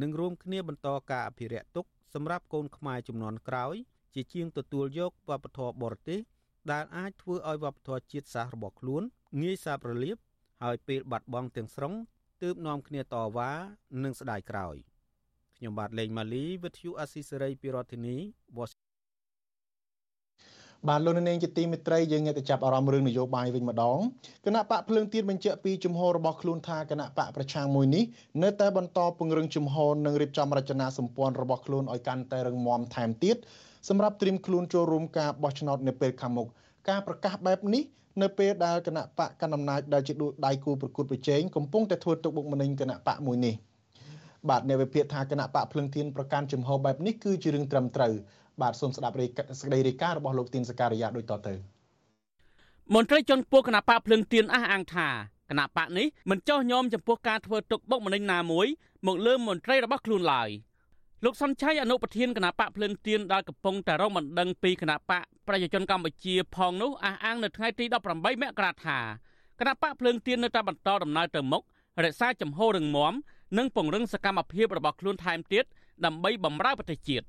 [0.00, 3.74] និងរួមគ្នាបន្តការអភិរក្សទុកសម្រាប់កូនខ្មែរចំនួនក្រោយ
[4.14, 6.20] ជាជាងទទួលយកវប្បធម៌បរទេស
[6.72, 9.02] ដែលអាចធ្វើឲ្យវប្បធម៌ជាតិសាសន៍របស់ខ្លួន
[9.42, 10.16] ងាយសាបរលាប
[10.62, 11.94] ហើយពេលបាត់បង់ទាំងស្រុង
[12.42, 13.50] ទើបនាំគ្នាតវ៉ា
[14.02, 14.76] និងស្ដាយក្រោយ
[15.60, 18.16] ខ្ញុំបាទលេងម៉ាលីវិទ្យុអស៊ីសេរីពីរដ្ឋធានី
[18.56, 18.88] Washington
[20.88, 23.98] បាទលោកនាងជាទីមេត្រីយើងងាកទៅចាប់អារម្មណ៍រឿងនយោបាយវិញម្ដង
[24.46, 28.04] គណៈបកភ្លើងទៀនបញ្ជាក់ពីជំហររបស់ខ្លួនថាគណៈបកប្រឆាំងមួយនេះ
[28.42, 33.36] នៅតែបន្តពង្រឹងជំហរនិងរៀបចំរចនាសម្ព័ន្ធរបស់ខ្លួនឲ្យកាន់តែរឹងមាំថែមទៀត
[33.88, 36.48] សម្រាប់ត្រៀមខ្លួនចូលរួមការបោះឆ្នោតនៅពេលខាងមុខ
[36.88, 37.82] ការប្រកាសបែបនេះ
[38.22, 40.14] នៅពេលដែលគណៈបកកណ្ដាលអំណាចដែលជា
[40.46, 43.56] ដៃគូប្រកួតប្រជែងកំពុងតែធ្វើទុកបុកម្នេញគណៈបកមួយនេះ
[44.48, 48.12] បាទអ្នកវិភាគថាគណៈបកភ្លឹងទៀនប្រកាន់ជំហរបែបនេះគឺជារឿងត្រឹមត្រូវ
[48.62, 51.54] បាទសូមស្ដាប់សេចក្តីរាយការណ៍របស់លោកទីនសការីយ៉ាដូចតទៅ
[52.94, 55.08] មន្ត្រីជាន់ខ្ពស់គណៈបកភ្លឹងទៀនអះអាងថា
[55.50, 58.66] គណៈបកនេះមិនចោះញោមចំពោះការធ្វើទុកបុកម្នេញណាមួយ
[59.06, 60.50] មកលើមន្ត្រីរបស់ខ្លួនឡើយ
[61.24, 68.98] លោកសុនឆៃអនុប្រធានគណៈបកភ្លឹងទៀនដែលកំពុងតែរងបណ្ដឹងពីគណៈបកប្រជាជនកម្ពុជាផងនោះអះអាងនៅថ្ងៃទី18មករាថា
[69.60, 71.62] គណៈបកភ្លើងទៀននៅតែបន្តដំណើរទៅមុខ
[72.04, 73.14] រក្សាចំហររឹងមាំ
[73.58, 75.64] និងពង្រឹងសកម្មភាពរបស់ខ្លួនថែមទៀត
[76.04, 77.24] ដើម្បីបម្រើប្រទេសជាតិ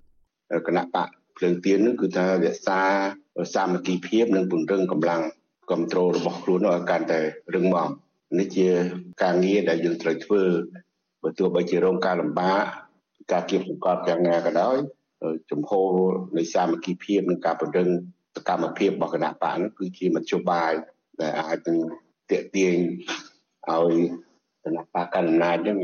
[0.68, 1.08] គណៈបក
[1.38, 2.82] ភ្លើងទៀននឹងគឺថារក្សា
[3.56, 5.22] សាមគ្គីភាពនិងពង្រឹងកម្លាំង
[5.70, 7.22] គ្រប់គ្រងរបស់ខ្លួនឲ្យកាន់តែ
[7.56, 7.88] រឹងមាំ
[8.40, 8.68] នេះជា
[9.24, 10.42] ការងារដែលយើងត្រូវធ្វើ
[11.24, 12.64] បើទោះបីជារងការលំបាក
[13.32, 14.76] ការគៀបសង្កត់យ៉ាងណាក៏ដោយ
[15.52, 15.72] ចំហ
[16.38, 17.90] នៃសាមគ្គីភាពនិងការពង្រឹង
[18.36, 20.72] សកម្មភាពរបស់គណៈបកនោះគឺជាមធ្យោបាយ
[21.22, 21.78] ដែលអាចនឹង
[22.32, 22.76] តេទៀង
[23.70, 23.94] ឲ្យ
[24.66, 25.78] គណៈបកកណ្ដាលនឹង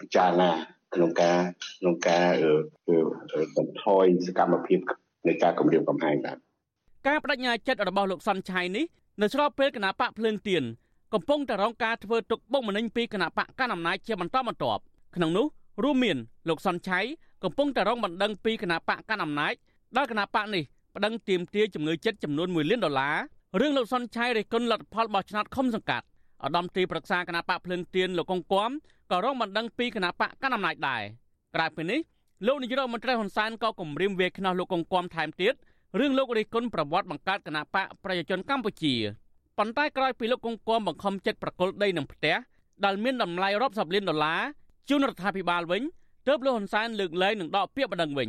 [0.00, 0.50] ពិចារណា
[0.94, 1.38] ក្នុងការ
[1.80, 2.28] ក្នុងការ
[3.56, 4.78] បន្ថយសកម្មភាព
[5.26, 6.36] នៃការគម្រាមកំហែងបាទ
[7.08, 8.84] ការបដិញ្ញាចិត្តរបស់លោកសុនឆៃនេះ
[9.22, 10.62] នៅស្របពេលគណៈបកភ្លើងទៀន
[11.14, 14.82] កំពុងតែរងការធ្វើទុកបុកម្នេញពីគណៈបកកណ្ដាលអំណាចជាបន្តបន្ទាប់
[15.16, 15.46] ក្នុងនោះ
[15.84, 17.00] រួមមានលោកសុនឆៃ
[17.44, 19.54] កំពុងតែរងបណ្ដឹងពីគណៈបកកណ្ដាលអំណាច
[19.96, 20.62] ដែលគណៈបកនេះ
[20.94, 23.16] ប្តឹងទាមទារជំងឺចិត្តចំនួន1លានដុល្លារ
[23.60, 26.06] រឿងលោកសុនឆៃរិះគន់លទ្ធផលបោះឆ្នោតឃុំសង្កាត់
[26.44, 28.70] ឧត្តមទីប្រឹក្សាគណៈបកភ្លឹងទៀនលោកកុងគំ
[29.10, 31.02] ក៏រងបណ្ដឹងពីគណៈបកកណ្ដាលអំណាចដែរ
[31.54, 32.00] ក្រៅពីនេះ
[32.46, 35.54] លោកនាយករដ្ឋមន្ត្រីហ៊ុនសែនក៏គម្រាមវាយខ្នោះលោកកុងគំថែមទៀត
[35.98, 38.94] រឿងលោករិះគន់ប្រវត្តិបង្កើតគណៈបកប្រជាជនកម្ពុជា
[39.58, 42.36] ប៉ុន្តែក្រោយពីលោកកុងគំបង្ខំចិត្តប្រកុលដីនឹងផ្ទះ
[42.84, 44.40] ដែលមានតម្លៃរាប់សិបលានដុល្លារ
[44.88, 45.82] ជូនរដ្ឋាភិបាលវិញ
[46.28, 48.28] ទើបលោកហ៊ុនសែនលើកលែងនឹងដកពាក្យបណ្ដឹងវិញ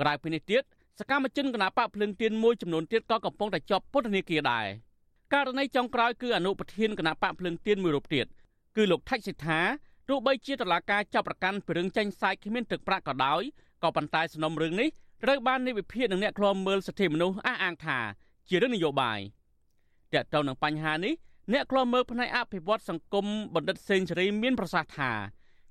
[0.00, 0.62] ក្រៅពីនេះទៀត
[0.98, 4.66] សកម្មជនគណបកភ្លឹងទៀនមួយចំនួនទៀតក៏កំពុងតែជាប់ពន្ធនាគារដែរ
[5.34, 8.26] ករណីចុងក្រោយគឺអនុប្រធានគណបកភ្លឹងទៀនមួយរូបទៀត
[8.76, 9.60] គឺលោកថៃសិដ្ឋា
[10.08, 13.42] ទោះបីជាតឡាការចាប់ប្រកាន់ពីរឿងចាញ់សាយគ្មានទឹកប្រាក់ក៏ដោយ
[13.82, 14.88] ក៏ប៉ុន្តែសំណុំរឿងនេះ
[15.22, 17.98] ត្រូវបាននៃវិភាគនិងអ្នកខ្លាំមើលសិទ្ធិមនុស្សអះអាងថា
[18.48, 19.20] ជារឿងនយោបាយ
[20.14, 21.14] តើតើនឹងបញ្ហានេះ
[21.52, 25.12] អ្នកខ្លាំមើលផ្នែកអភិវឌ្ឍសង្គមបណ្ឌិតសេងសេរីមានប្រសាសន៍ថា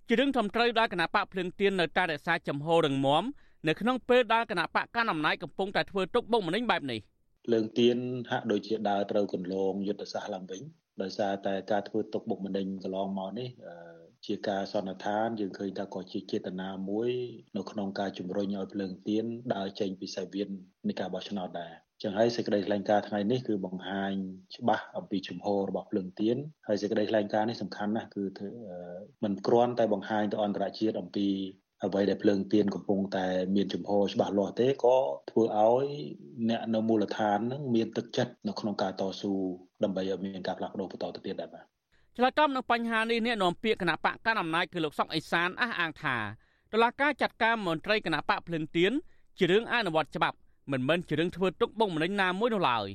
[0.08, 3.24] ជារឿងធំត្រូវដែលគណៈបកភ្លឹងទៀននៅតែរក្សាចំហររឹងមាំ
[3.68, 7.00] នៅក្នុងពេលដែលគណៈបកកណ្ដាលអំណាចកំពុងតែធ្វើទុកបុកម្នេញបែបនេះ
[7.52, 7.98] លើងទៀន
[8.32, 10.62] ហាក់ដូចជាដើរត្រូវគន្លងយុទ្ធសាស្ត្រឡើងវិញ
[11.02, 13.50] ដោយសារតែការធ្វើទុកបុកម្នេញកន្លងមកនេះ
[14.28, 17.10] ជាការសន្និដ្ឋានយើងឃើញថាក៏ជាចេតនាមួយ
[17.58, 19.26] នៅក្នុងការជំរុញឲ្យភ្លើងទៀន
[19.56, 20.50] ដើរចេញពីសាច់វៀន
[20.88, 21.74] នៃការបោះឆ្នោតដែរ
[22.04, 24.14] ចឹងហើយសេចក្តីថ្លែងការណ៍ថ្ងៃនេះគឺបង្ហាញ
[24.56, 26.38] ច្បាស់អំពីជំហររបស់ភ្លើងទៀន
[26.68, 28.24] ហើយសេចក្តីថ្លែងការណ៍នេះសំខាន់ណាស់គឺ
[29.24, 31.28] មិនគ្រាន់តែបង្ហាញទៅអន្តរជាតិអំពី
[31.84, 33.26] អ្វីដែលភ្លើងទៀនកំពុងតែ
[33.56, 34.98] មានចំហច្បាស់លាស់ទេក៏
[35.30, 35.88] ធ្វើឲ្យ
[36.50, 39.34] អ្នកនៅមូលដ្ឋាននឹងមានទឹកចិត្តនៅក្នុងការតស៊ូ
[39.84, 41.64] ដើម្បីឲ្យមានការផ្លាស់ប្ដូរបន្តទៅទៀតដែរបាទ
[42.18, 46.18] ឆ្លើយតបនឹងបញ្ហានេះអ្នកនាំពាក្យគណៈបកកណ្ដាលអំណាចគឺលោកសុកអេសានអះអាងថា
[46.72, 48.92] តឡាការចាត់ការមន្ត្រីគណៈបកភ្លឹងទៀន
[49.38, 50.38] ជារឿងអនុវត្តច្បាប់
[50.72, 52.88] មិនមែនជារឿងធ្វើទុកបុកម្នេញណាមួយនោះឡើយ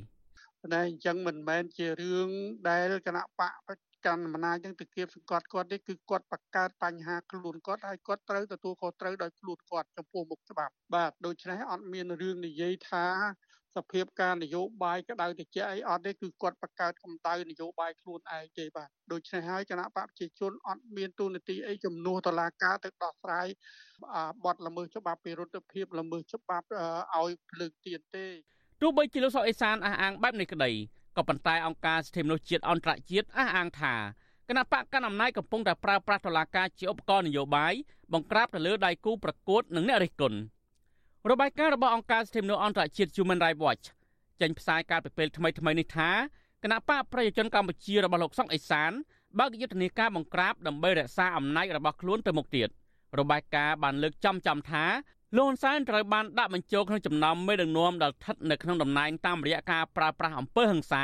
[0.73, 2.29] តែអញ្ចឹងមិនមែនជារឿង
[2.69, 3.51] ដែលគណៈបក
[4.05, 13.05] កាន់អំណាចនឹងទៅគៀបសង្កត់គាត់នេះគឺគាត់បង្កើតបញ្ហាខ្លួនគាត់ហើយគាត់ត្រូវទទួលខុសត្រូវដោយខ្លួនគាត់ចំពោះមុខច្បាប់បាទដូច្នេះអត់មានរឿងនិយាយថា
[13.75, 23.47] សភាពការនយោបាយក្តៅតិចអីអត់ទេគឺគាត់បង្កើតកម្ដៅនយោបាយខ្លួនឯងទេបាទដូច្នេះហើយគណៈបកប្រជាជនអត់មានទូនាទីអីជំនួសតឡាការទៅដោះស្រាយ
[24.45, 26.67] បទល្មើសច្បាប់ពីរដ្ឋភាពល្មើសច្បាប់
[27.15, 28.27] ឲ្យភ្លើងទៀនទេ
[28.81, 30.71] ទោះបីជាលោកសុកអេសានអះអាងបែបនេះក្តី
[31.17, 33.95] ក៏ប៉ុន្តែអង្គការសិទ្ធិមនុស្សជាតិអន្តរជាតិអះអាងថា
[34.49, 37.73] គណៈបកកណ្ដាលអំណាចកំពុងតែប្រើប្រាស់តុលាការជាឧបករណ៍នយោបាយ
[38.13, 40.37] បង្ក្រាបទៅលើដៃគូប្រកួតនិងអ្នករិះគន់
[41.31, 43.85] របាយការណ៍របស់អង្គការសិទ្ធិមនុស្សអន្តរជាតិ Human Rights Watch
[44.41, 46.09] ចេញផ្សាយកាលពីពេលថ្មីថ្មីនេះថា
[46.63, 48.91] គណៈបកប្រជាជនកម្ពុជារបស់លោកសុកអេសាន
[49.39, 52.69] បើកយុទ្ធនាការបង្ក្រាបដើម្បីរក្សាអំណាចរបស់ខ្លួនទៅមុខទៀត
[53.19, 54.85] របាយការណ៍បានលើកចំចំថា
[55.33, 61.03] លោកហ៊ុនសែនត្រូវបានដាក់បញ្ចូលក្នុងចំណោមមេដឹកនាំដែលស្ថិតនៅក្នុងតំណែងតាមរយៈការប្រើប្រាស់អំពើហិង្សា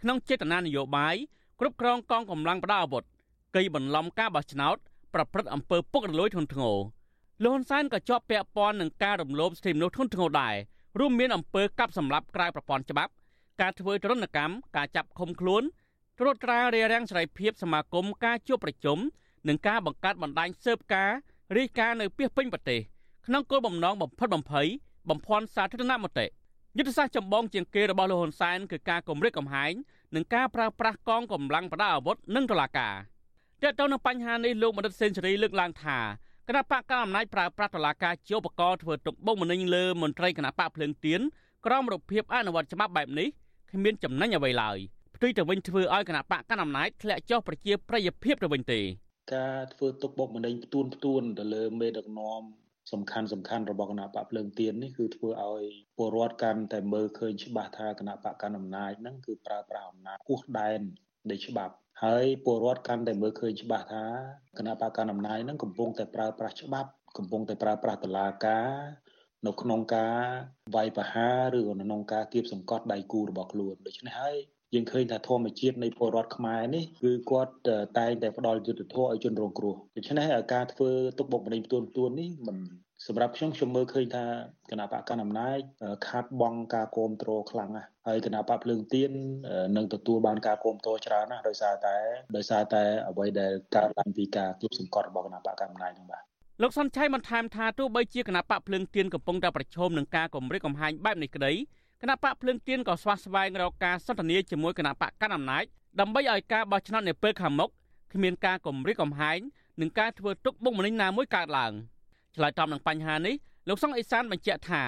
[0.00, 1.14] ក្នុងចេតនានយោបាយ
[1.60, 3.04] គ្រប់គ្រងកងកម្លាំងប្រដាប់អាវុធ
[3.56, 4.76] កៃបន្លំការបោះឆ្នោត
[5.14, 6.76] ប្រព្រឹត្តអំពើពុករលួយធ្ងន់ធ្ងរ
[7.42, 10.54] លោកហ៊ុនសែនក៏ជាប់ពាក់ព័ន្ធនឹងការរំលោភសិទ្ធិមនុស្សធ្ងន់ធ្ងរដែរ
[10.98, 13.12] រួមមានអំពើកាប់សម្លាប់ក្រៅប្រព័ន្ធច្បាប់
[13.60, 15.62] ការធ្វើទរណកម្មការចាប់ឃុំខ្លួន
[16.18, 18.98] ត្រួតត្រារារាំងសេរីភាពសមាគមការជួបប្រជុំ
[19.48, 21.10] និងការបង្កើតបណ្ដាញស៊ើបការ
[21.58, 22.80] រាយការណ៍នៅពាសពេញប្រទេស
[23.30, 24.66] ក្នុងគោលបំណងបំផិតបំភ័យ
[25.10, 26.26] បំភាន់សាធារណមតិ
[26.76, 29.72] យុទ្ធសាស្ត្រចម្បងជាងគេរបស់លោកហ៊ុនសែនគឺការគម្រិតកំហែង
[30.14, 32.94] និងការប្រើប្រាស់កងកម្លាំងប្រដាប់អាវុធនិងតុលាការ
[33.62, 35.98] ទាក់ទងនឹងបញ្ហានេះលោកមនិតសេនស៊ូរីលើកឡើងថា
[36.48, 41.20] គណៈបកកណ្ដាលអំណាចប្រើប្រាស់តុលាការជាឧបករណ៍ធ្វើទុកបុកម្នេញលើមន្ត្រីគណៈបកភ្លើងទៀន
[41.66, 43.28] ក្រមរបៀបអនុវត្តច្បាប់បែបនេះ
[43.70, 44.78] គ្មានចំណេញអ្វីឡើយ
[45.14, 48.80] ផ្ទុយទៅវិញធ្វើឲ្យគណៈបកកណ្ដាលអំណាចធ្លាក់ចុះប្រជាប្រិយភាពទៅវិញទេ
[49.34, 52.42] ការធ្វើទុកបុកម្នេញផ្ទួនផ្ទួនទៅលើមេដឹកនាំ
[52.92, 55.64] សំខាន់សំខាន់របស់គណៈបកភ្លើងទៀននេះគឺធ្វើឲ្យ
[55.96, 60.80] ពលរដ្ឋកាន់តែមើលឃើញច្បាស់ថាគណៈបកកណ្ដាលអំណាចហ្នឹងគឺប្រើប្រាស់អំណាចហួសដែន
[61.30, 61.74] នៃច្បាប់
[62.04, 64.04] ហើយពលរដ្ឋកាន់តែមើលឃើញច្បាស់ថា
[64.58, 68.68] គណៈបកកណ្ដាលអំណាចហ្នឹងកំពុងតែប្រើប្រាស់ច្បាប់កំពុងតែប្រើប្រាស់តឡាការ
[69.46, 70.18] នៅក្នុងការ
[70.74, 74.36] វាយប្រហារឬក៏នៅក្នុងការគៀបសង្កត់ដៃគូរបស់ខ្លួនដូច្នេះហើយ
[74.74, 77.52] យើងឃើញថាធម្មជាតិនៃពលរដ្ឋខ្មែរនេះគឺគាត់
[77.98, 82.56] តែងតែផ្ដល់យុទ្ធធម៌ឲ្យជនរងគ្រោះដូច្នេះការធ្វើទុកបុកម្នេញផ្ទួនផ្ទួននេះមិន
[83.06, 84.24] សម្រាប់ខ្ញុំខ្ញុំមើលឃើញថា
[84.70, 85.58] គណៈបកកណ្ដាលអំណាច
[86.08, 89.10] ខាត់បងការគ្រប់គ្រងខ្លាំងណាស់ហើយគណៈបកភ្លើងទៀន
[89.76, 91.96] នឹងទទួលបានការគ្រប់គ្រងច្រើនណាស់ដោយសារតែ
[92.36, 96.22] ដោយសារតែអ្វីដែលកើតឡើងពីការគៀបសង្កត់របស់គណៈបកកណ្ដាលអំណាចហ្នឹងបាទ
[96.62, 101.52] លោកសុនឆៃបន្ថែមថាទោះបីជាគណៈបកភ្លើងទៀនកំពុងតែប្រឈមនឹងការគម្រិតកំហែងបែបនេះក្តី
[102.02, 105.64] គណៈបកភ្លើងទៀនក៏ស្វាស្វែងរកការសន្ទនាជាមួយគណៈបកកណ្ដាលអំណាច
[106.00, 107.70] ដើម្បីឲ្យការបោះឆ្នោតនៅពេលខាងមុខ
[108.12, 109.38] គ្មានការគម្រិតកំហែង
[109.80, 111.72] និងការធ្វើទុកបុកម្នេញណាមួយកើតឡើង
[112.36, 113.34] ឆ្លើយតបនឹងបញ្ហានេះ
[113.68, 114.82] លោកសុងអេសានបញ្ជាក់ថា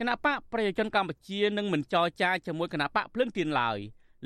[0.00, 3.78] គណៈបកប្រជាជនកម្ពុជានឹងមិនចរចាជាមួយគណៈបកភ្លើងទៀនឡើយ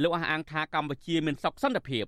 [0.03, 2.05] លោកអះអាងថាកម្ពុជាមានសុខសន្តិភាព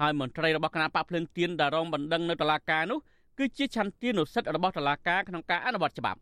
[0.00, 2.98] ហើយមន្ត្រីរបស់គណៈបកភ្លើងទៀនដែលរងបណ្ដឹងនៅតុលាការនោះ
[3.38, 6.20] គឺជាឆន្ទានុសិទ្ធិរបស់តុលាការក្នុងការអនុវត្តច្បាប់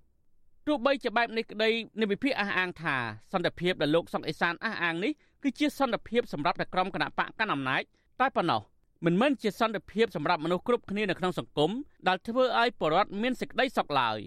[0.67, 2.97] ទោះបីជាបែបនេះក្តីនិវិភាកអះអាងថា
[3.33, 5.13] សន្តិភាពដែលលោកសុកអេសានអះអាងនេះ
[5.43, 7.83] គឺជាសន្តិភាពសម្រាប់តែក្រុមគណៈបកកណ្ដាលអំណាច
[8.21, 8.61] តែប៉ុណ្ណោះ
[9.05, 11.71] មិនមែនជាសន្តិភាពសម្រាប់មនុស្សគ្រប់គ្នានៅក្នុងសង្គម
[12.09, 14.19] ដែលធ្វើឲ្យប្រជាពលរដ្ឋមានសេចក្តីសុខឡើយ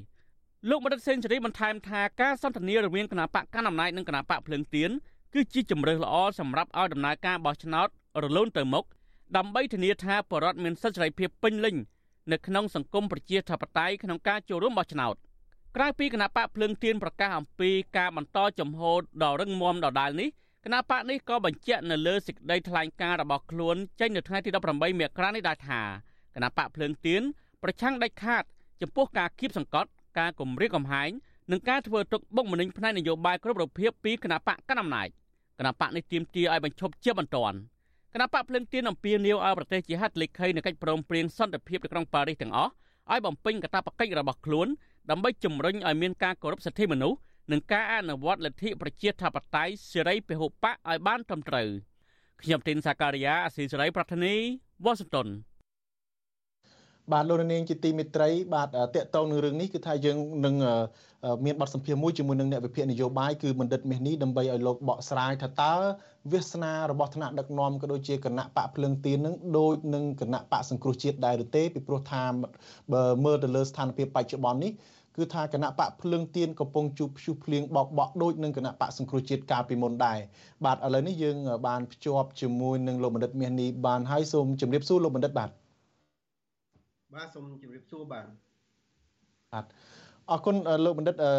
[0.69, 4.89] លោកមនិតសេនស៊ូរីបន្ថែមថាការសន្ទនារវាងគណៈបកកណ្ដាលអំណាចនិងគណៈបកភ្លើងទៀន
[5.33, 7.87] គឺជាជំរើសល្អសម្រាប់ឲ្យដំណើរការបោះឆ្នោត
[8.23, 8.85] រលូនទៅមុខ
[9.37, 11.75] ដើម្បីធានាថាប្រជាពលរដ្ឋមានសិទ្ធិសេរីភាពពេញលេញ
[12.31, 15.15] នៅក្នុងសង្គមប្រជាធិបតេយ្យក្នុងការចូលរួមបោះឆ្នោត
[15.79, 18.81] ក្រៅពីគណៈបកភ្លើងទៀនប្រកាសអំពីការបន្តចំហ
[19.23, 20.29] ដ៏រឹងមាំដដែលនេះ
[20.65, 25.81] គណៈបកនេះក៏បញ្ជាក់នៅលើសេចក្តីថ្លែងការណ៍របស់ខ្លួនចេញនៅថ្ងៃទី18មករានេះដែរថា
[26.35, 27.21] គណៈបកភ្លើងទៀន
[27.63, 28.43] ប្រឆាំងដាច់ខាត
[28.81, 31.09] ចំពោះការគៀបសង្កត់ការគម្រាមកំហែង
[31.51, 35.07] និងការធ្វើទុកបុកម្នេញផ្នែកនយោបាយគ្រប់រូបភាពពីគណៈបកកណ្ដាលអំណាច
[35.59, 37.57] គណៈបកនេះទាមទារឲ្យបញ្ឈប់ជាបន្ទាន់
[38.13, 42.71] គណៈបកភ្លឹងទៀនអំពាវនាវឲ្យប្រទេសជាហត្ថលេខីនៃកិច្ចព្រមព្រៀងសន្តិភាពនៅក្រុងប៉ារីសទាំងអស់
[43.11, 44.67] ឲ្យបំពេញកាតព្វកិច្ចរបស់ខ្លួន
[45.11, 47.17] ដើម្បីជំរុញឲ្យមានការគោរពសិទ្ធិមនុស្ស
[47.51, 51.69] និងការអនុវត្តលទ្ធិប្រជាធិបតេយ្យសេរីពហុបកឲ្យបានត្រឹមត្រូវ
[52.41, 54.35] ខ្ញុំទីនសាការីយ៉ាអស៊ីសេរី ប្រធានី
[54.85, 55.27] វ៉ាស៊ីនតោន
[57.11, 60.55] បាទលោកនាងជាទីមេត្រីបាទតកតងនឹងរឿងនេះគឺថាយើងនឹង
[61.45, 65.73] មានបទសម្ភាសន៍មួយជាមួយនឹងអ្នកវិភាគនយោបាយគឺបណ្ឌិតមាសនេះដើម្បីឲ្យលោកបកស្រាយថាតើ
[66.31, 72.23] វាសនារបស់ថ្នាក់ដឹកនាំក៏ដូចជាគណៈបកភ្លើងទៀននឹងដូចនឹងគណៈបកសង្គ្រោះជាតិដែរឬទេពីព្រោះថា
[72.93, 74.71] បើមើលទៅលើស្ថានភាពបច្ចុប្បន្ននេះ
[75.17, 80.17] គឺថាគណៈបកភ្លើងទៀនកំពុងជួបព្យុះភ្លៀងបោកបក់ដូចនឹងគណៈបកសង្គ្រោះជាតិកាលពីមុនដែរ
[80.65, 81.37] បាទឥឡូវនេះយើង
[81.67, 85.49] បានភ្ជាប់ជាមួយនឹងលោកបណ្ឌិតមាសនេះបានហើយសូមជម្រាបសួរលោកបណ្ឌិតបាទ
[87.15, 88.25] បាទសូមជម្រាបសួរបាទ
[89.53, 89.65] បាទ
[90.31, 90.55] អរគុណ
[90.85, 91.33] លោកបណ្ឌិតអឺ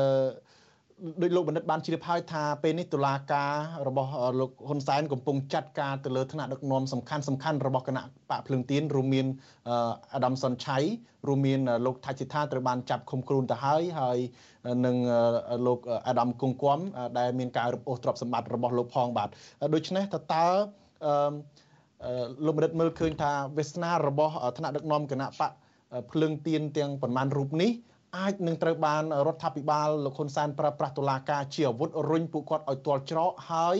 [1.22, 3.52] ដោយលោកបណ្ឌិតបានជ្រាបហើយថាពេលនេះតុលាការ
[3.88, 9.26] របស់លោកហ៊ុនសែនកំពុងចាត់ការទៅលើថ្នាក់ដឹកនាំសំខាន់សំខាន់របស់គណៈបកភ្លើងទៀនរួមមាន
[10.14, 10.78] អាដាមសុនឆៃ
[11.28, 14.18] រួមមានលោកថាច់សិដ្ឋាត្រូវបានចាប់ឃុំខ្លួនទៅហើយហើយ
[14.86, 14.96] នឹង
[15.66, 15.78] លោក
[16.08, 16.78] អាដាមគង្គគំ
[17.18, 19.28] ដែលមានការរឹបអូសទ្រព្យសម្បត្តិរបស់លោកផងបាទ
[19.74, 20.46] ដូច្នេះតើតើ
[21.04, 25.52] អឺលោកបណ្ឌិតមើលឃើញថាវាសនារបស់ថ្នាក់ដឹកនាំគណៈបក
[26.12, 27.70] ភ្លើងទៀនទាំងប្រមាណរូបនេះ
[28.16, 33.76] អាចនឹងត្រូវបានរដ្ឋាភិបាលលោកហ៊ុនសែនប្រើប្រាស់តុលាការជាអាវុធរុញពួកគាត់ឲ្យទាល់ច្រកហើយ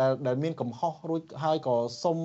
[0.00, 2.18] ដែលដែលមានកំហុសរួចហើយក៏សុំ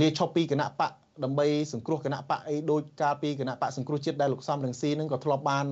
[0.00, 0.92] លាឈប់ពីគណៈបក
[1.24, 5.64] ដើម្បីសង្គ្រោះគណៈបកអីដោយការពីគណៈបកសង្គ្រោះជាតិដែលលោកសំរងស៊ីនឹងក៏ធ្លាប់បាន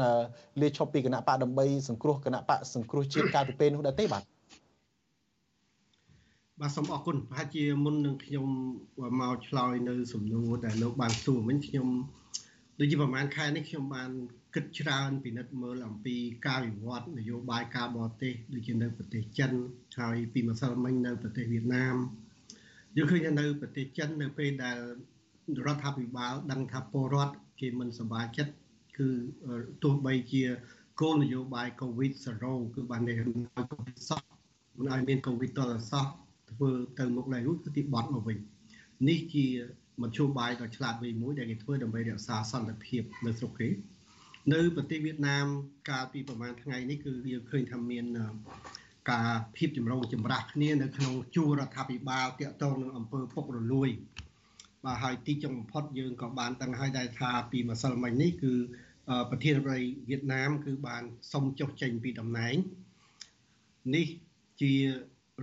[0.61, 4.23] លាឈប់ពីគណៈបកដើម្បីសង្គ្រោះគណៈបកសង្គ្រោះជាតិកាលពីពេលនោះដែរទេបាទ
[6.61, 8.47] បាទសូមអរគុណប្រហែលជាមុននឹងខ្ញុំ
[9.21, 11.89] មកឆ្លើយនៅសំណួរដែលលោកបានសួរវិញខ្ញុំ
[12.79, 14.11] ដូចជាប្រហែលខែនេះខ្ញុំបាន
[14.55, 19.53] គិតច្រើនពិនិត្យមើលអំពីការវិវត្តនយោបាយការបរទេសដូចជានៅប្រទេសចិន
[19.99, 21.97] ហើយពីម្សិលមិញនៅប្រទេសវៀតណាម
[22.97, 24.79] យើងឃើញថានៅប្រទេសចិននៅពេលដែល
[25.67, 28.53] រដ្ឋាភិបាលដឹងថាពលរដ្ឋគេមិនសប្បាយចិត្ត
[28.99, 29.09] គឺ
[29.83, 30.45] ទោះបីជា
[31.01, 32.13] គោលនយោបាយកូវីដ
[32.45, 33.25] 0គឺបានន័យថា
[33.73, 34.21] កូវីដសោះ
[34.79, 36.07] មិនឲ្យមានកូវីដតទៅសោះ
[36.55, 38.39] ធ្វើទៅមុខឡើងរួចគឺទីបត់មកវិញ
[39.09, 39.47] នេះជា
[40.03, 43.69] មធ្យោបាយដ៏ឆ្លាតវៃមួយដែលគេធ្វើដើម្បីរក្សាសន្តិភាពនៅស្រុកគេ
[44.53, 45.47] នៅប្រទេសវៀតណាម
[45.91, 48.05] កាលពីប្រហែលថ្ងៃនេះគឺយើងឃើញថាមាន
[49.11, 53.91] ការភាពចម្រូងចម្រាសគ្នានៅក្នុងជួររដ្ឋាភិបាលតាក់ទងនឹងអង្គើពុករលួយ
[54.85, 58.53] បាទហើយទីចុងបំផុតយើងក៏បានដឹងហើយដែរថាពីម្សិលមិញនេះគឺ
[59.31, 62.57] ប្រធានាធិបតីវៀតណាម គឺបានសុំចុះចេញពីតំណែង
[63.95, 64.07] នេះ
[64.61, 64.75] ជា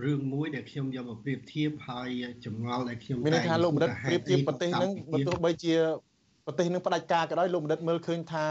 [0.04, 2.08] រឿងមួយដែលខ្ញុំយកមកប្រៀបធៀបហើយ
[2.44, 5.74] ចម្ងល់ដែលខ្ញុំមានន័យថាលោកបណ្ឌិតប្រៀបធៀបប្រទេសហ្នឹងបើទោះបីជា
[6.46, 8.44] ប្រទេសនឹងផ្ដាច់ការក៏ដោយលោកបណ្ឌិតមើលឃើញថា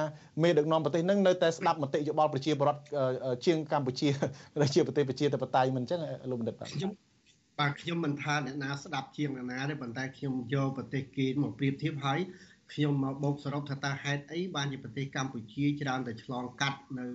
[0.43, 2.81] មេដឹកនាំប្រទេសនឹងនៅតែស្ដាប់មតិយោបល់ប្រជាពលរដ្ឋ
[3.45, 4.09] ជាងកម្ពុជា
[4.61, 6.91] ដែលជាប្រទេសប្រជាធិបតេយ្យមិនអញ្ចឹងលោកបណ្ឌិតបាទខ្ញុំ
[7.59, 12.19] បាទខ្ញុំមិនថាអ្នកណាស្ដាប់ជាងអ្នកណាទេប៉ុន្តែខ្ញុំយកប្រទេសគេមកប្រៀបធៀបហើយ
[12.73, 17.07] ខ្ញុំមកបូកសរុបថាតើហេតុអីបានជាប្រទេសកម្ពុជាច្រើនតែឆ្លងកាត់នៅ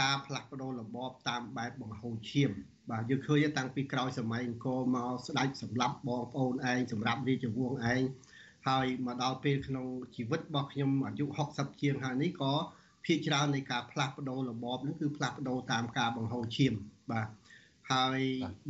[0.00, 2.50] ការផ្លាស់ប្ដូររបបតាមបែបបង្ហូរឈាម
[2.90, 8.02] បាទយើងឃើញតាំងពីក្រោយសម័យអង្គរមកស្ដេចសម្លាប់បងប្អូនឯងសម្រាប់រាជវង្សឯង
[8.68, 11.24] ហើយមកដល់ពេលក្នុងជីវិតរបស់ខ្ញុំអាយុ
[11.54, 12.52] 60ជាងហើយនេះក៏
[13.04, 16.74] ភាគច្រើននៃការផ្លាស់ប្ដូររបបនេះគឺផ្លាស់ប្ដូរតាមការបង្ហូរឈាម
[17.10, 17.28] បាទ
[17.92, 18.20] ហើយ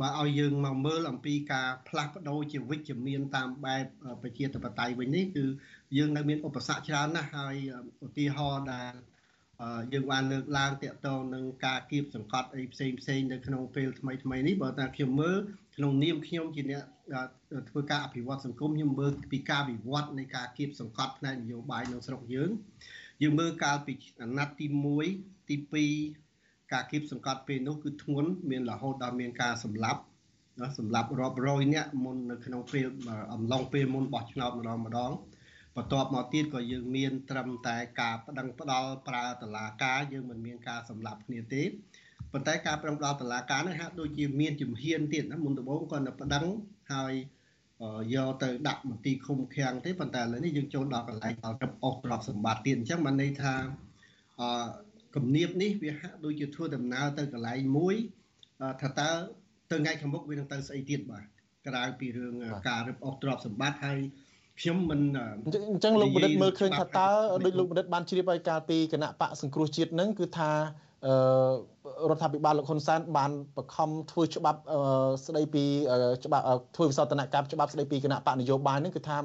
[0.01, 3.83] បើឲ្យយើងមកមើលអំពីការផ្លាស់ប្ដូរជាវិជ្ជមានតាមបែប
[4.21, 5.45] ប្រជាធិបតេយ្យវិញនេះគឺ
[5.97, 7.55] យើងនៅមានឧបសគ្គច្រើនណាស់ហើយ
[8.05, 8.93] ឧទាហរណ៍ដែល
[9.93, 15.37] យើងបានលើកឡើងតាក់ទងនឹងការគៀបសង្កត់អីផ្សេងផ្សេងនៅក្នុងពេលថ្មីថ្មីនេះបើតាខ្ញុំមើល
[15.75, 16.83] ក្នុងនាមខ្ញុំជាអ្នក
[17.69, 22.49] ធ្វើការអភិវឌ្ឍសង្គមខ្ញុំមើលពីការវិវត្តនៃការគៀបសង្កត់ផ្នែកនយោបាយនៅស្រុកយើង
[23.21, 24.65] យើងមើលកាលពីអាណត្តិទី
[25.07, 25.55] 1ទី
[26.09, 30.01] 2ការគៀបសង្កត់ពេលនោះគឺធ្ងន់មានរហូតដល់មានការសម្លាប់
[30.77, 32.85] សម្រាប់រាប់រយនាក់មុននៅក្នុងពេល
[33.33, 35.11] អំឡុងពេលមុនបោះឆ្នោតម្ដងម្ដង
[35.75, 41.63] បន្ទាប់មកទៀតក៏យើងមានត្រឹមតែការប្តឹងផ្ដាល់ប្រើតឡាការយើងមិនមានការសម្លាប់គ្នាទេ
[42.31, 46.45] ប៉ុន្តែការប្រឹងផ្ដាល់តឡាការនេះហាក់ដូចជាមានជំហានទៀតណាមុនដំបូងគាត់ទៅប្តឹង
[46.93, 47.13] ហើយ
[48.13, 53.53] យកទៅដាក់មន្ទីរឃុំឃាំងទេប៉ុន្តែឥឡូវនេះយើងចូលដល់កន្លែងដល់រឹបអូសទ្រព្យសម្បត្តិទៀតអញ្ចឹងបានន័យថា
[54.39, 54.65] អឺ
[55.15, 57.95] គំនាបនេះវាហាក់ដូចជាធ្វើដំណើរទៅកន្លែងមួយ
[58.81, 59.09] ថាតើ
[59.71, 61.25] ទៅថ្ងៃខាងមុខវានឹងទៅស្អីទៀតបាទ
[61.67, 62.33] ក្រៅពីរឿង
[62.69, 63.99] ការរឹបអូសទ្រព្យសម្បត្តិហើយ
[64.61, 65.01] ខ្ញុំមិន
[65.45, 67.09] អញ្ចឹងលោកបណ្ឌិតមើលឃើញថាតើ
[67.45, 70.51] ដូចលោកបណ្ឌិតបានជ្រាបឲ្យកាលពីគណៈបកសង្គ្រោះជាតិនឹងគឺថា
[71.05, 74.59] អឺរដ្ឋាភិបាលលោកហ៊ុនសែនបានបខំធ្វើច្បាប់
[75.25, 75.63] ស្ដីពី
[76.25, 76.45] ច្បាប់
[76.75, 79.17] ធ្វើវិសោធនកម្មច្បាប់ស្ដីពីគណៈបកនយោបាយនឹងគឺថា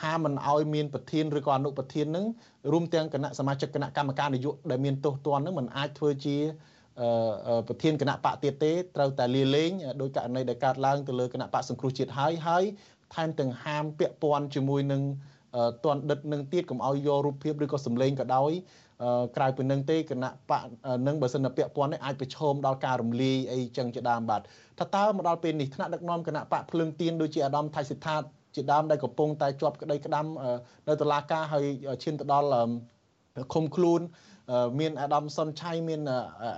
[0.00, 2.24] ហាមមិនឲ្យមានប្រធានឬក៏អនុប្រធាននឹង
[2.72, 6.36] រួមទាំងគណៈសមាជិកគណៈកម្មការនយោបាយដែលមានទោសទណ្ឌនឹងមិនអាចធ្វើជា
[7.68, 12.64] ប្រធានគណៈបកទៀតទេត្រូវតែលាលែងដោយករណីដែលកើតឡើងទៅលើគណៈបកសង្គ្រោះជាតិហើយហើយ
[13.14, 15.02] ថែមទាំងហាមពាក់ព័ន្ធជាមួយនឹង
[15.84, 18.52] តនដិតនឹងទៀតកុំឲ្យយករូបភាពឬក៏សម្លេងក៏ដោយ
[19.36, 20.62] ក្រៅពីនឹងទេគណៈបក
[21.06, 24.40] នឹងបើសិនតែពាក់ព័ន្ធនេះអាចប្រឈមដល់ការរំលាយអីចឹងជាដើមបាទ
[24.78, 28.16] ថាតើមកដល់ពេលនេះថ្នាក់ដឹកនាំគណៈបកភ្លើងទៀនដូចជាអាដាមថៃសិដ្ឋា
[28.54, 30.26] ជាដើមដែលកំពុងតែជាប់ក្តីក្តាំ
[30.88, 31.64] នៅតុលាការហើយ
[32.02, 32.48] ឈានទៅដល់
[33.54, 34.00] ឃុំខ្លួន
[34.80, 36.00] មានអាដាមសុនឆៃមាន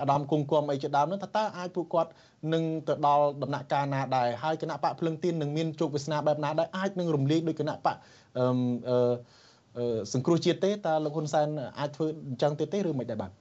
[0.00, 2.10] អាដាមគង្គគំអីជាដើមនោះថាតើអាចពួកគាត់
[2.52, 7.96] នឹងទៅដល់ដំណាក់កាលណាដែរហើយគណៈបកភ្លឹងទៀននឹងមានជោគវាសនាបែបណាដែរអាចនឹងរំលាយដោយគណៈបក
[8.38, 13.32] អឺសង្គ្រោះជាតិទេតើលោកហ៊ុនសែនអាចធ្វើអញ្ចឹងទៀតទេឬមិនដែរបាទ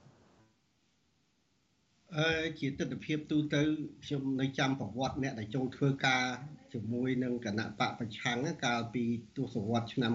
[2.16, 3.60] អឺជាទស្សនវិជ្ជាទូទៅ
[4.04, 6.24] ខ្ញុំនៅចាំប្រវត្តិអ្នកដែលចូលធ្វើការ
[6.72, 9.04] ជាមួយនឹងគណៈបកប្រឆាំងកាលពី
[9.36, 10.12] ទសវត្សរ៍ឆ្នាំ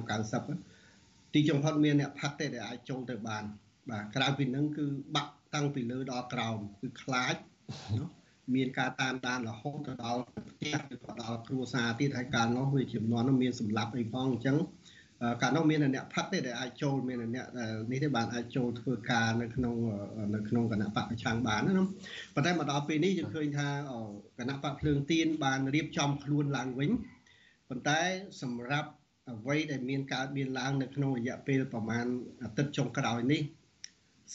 [0.66, 3.44] 90ទីចុងផុតមានអ្នកផាត់ទេដែលអាចចូលទៅបាន
[3.90, 7.36] បាទក្រៅពីនឹងគឺបាក់តាំងពីលើដល់ក្រោមគឺខ្លាច
[7.98, 8.08] ណា
[8.56, 14.58] មានការតាមដានរហូតទៅដល់ផ្ទះឬក៏ដល់គ្រួសារទៀតហើយកាលនោះវាចំនួននោះមានសម្លាប់អីផងអញ្ចឹង
[15.42, 17.48] កាលនោះមានអ្នកផឹកទេដែលអាចចូលមានអ្នក
[17.92, 19.76] នេះទេបានអាចចូលធ្វើការនៅក្នុង
[20.36, 21.74] នៅក្នុងគណៈបកប្រឆាំងបានណា
[22.36, 23.68] ប៉ុន្តែមកដល់ពេលនេះយើងឃើញថា
[24.40, 26.92] គណៈបកភ្លើងទៀនបានរៀបចំខ្លួនឡើងវិញ
[27.70, 28.00] ប៉ុន្តែ
[28.42, 28.90] សម្រាប់
[29.32, 32.06] អ្វីដែលមានកើតមានឡើងនៅក្នុងរយៈពេលប្រហែល
[32.44, 33.42] អាទិត្យចុងក្រោយនេះ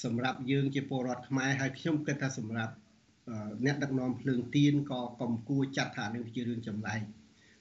[0.05, 2.74] សម្រាប់យើងជាពលរដ្ឋខ្មែរហើយខ្ញុំគិតថាសម្រាប់
[3.66, 7.01] អ្នកដឹកនាំភ្លើងទៀនក៏កំគួរចាត់ថានឹងជារឿងចម្លែក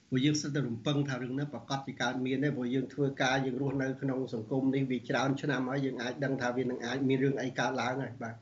[0.08, 8.34] ព្រោះយើងសិតតែរំពឹងថារឿងនេះប្រកាសជាកើតមានទេព្រោះយើងធ្វើការយើងរស់នៅក្នុងសង្គមនេះវាច្រើនឆ្នាំហើយយើងអាចដឹងថាវានឹងអាចមានរឿងអីកើតឡើងហើយបាទ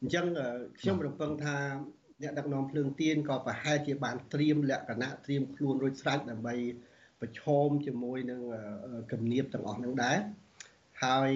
[0.00, 0.24] អញ្ចឹង
[0.80, 1.56] ខ្ញុំរំពឹងថា
[2.22, 6.54] អ្នកដឹកនាំភ្លើងទៀនក៏ប្រហែលជាបានត្រៀមលក្ខណៈត្រៀមខ្លួនរួចស្រេចដើម្បី
[7.20, 8.40] ប្រឈមជាមួយនឹង
[9.12, 10.18] គំនាបទាំងអស់នឹងដែរ
[11.04, 11.30] ហើយ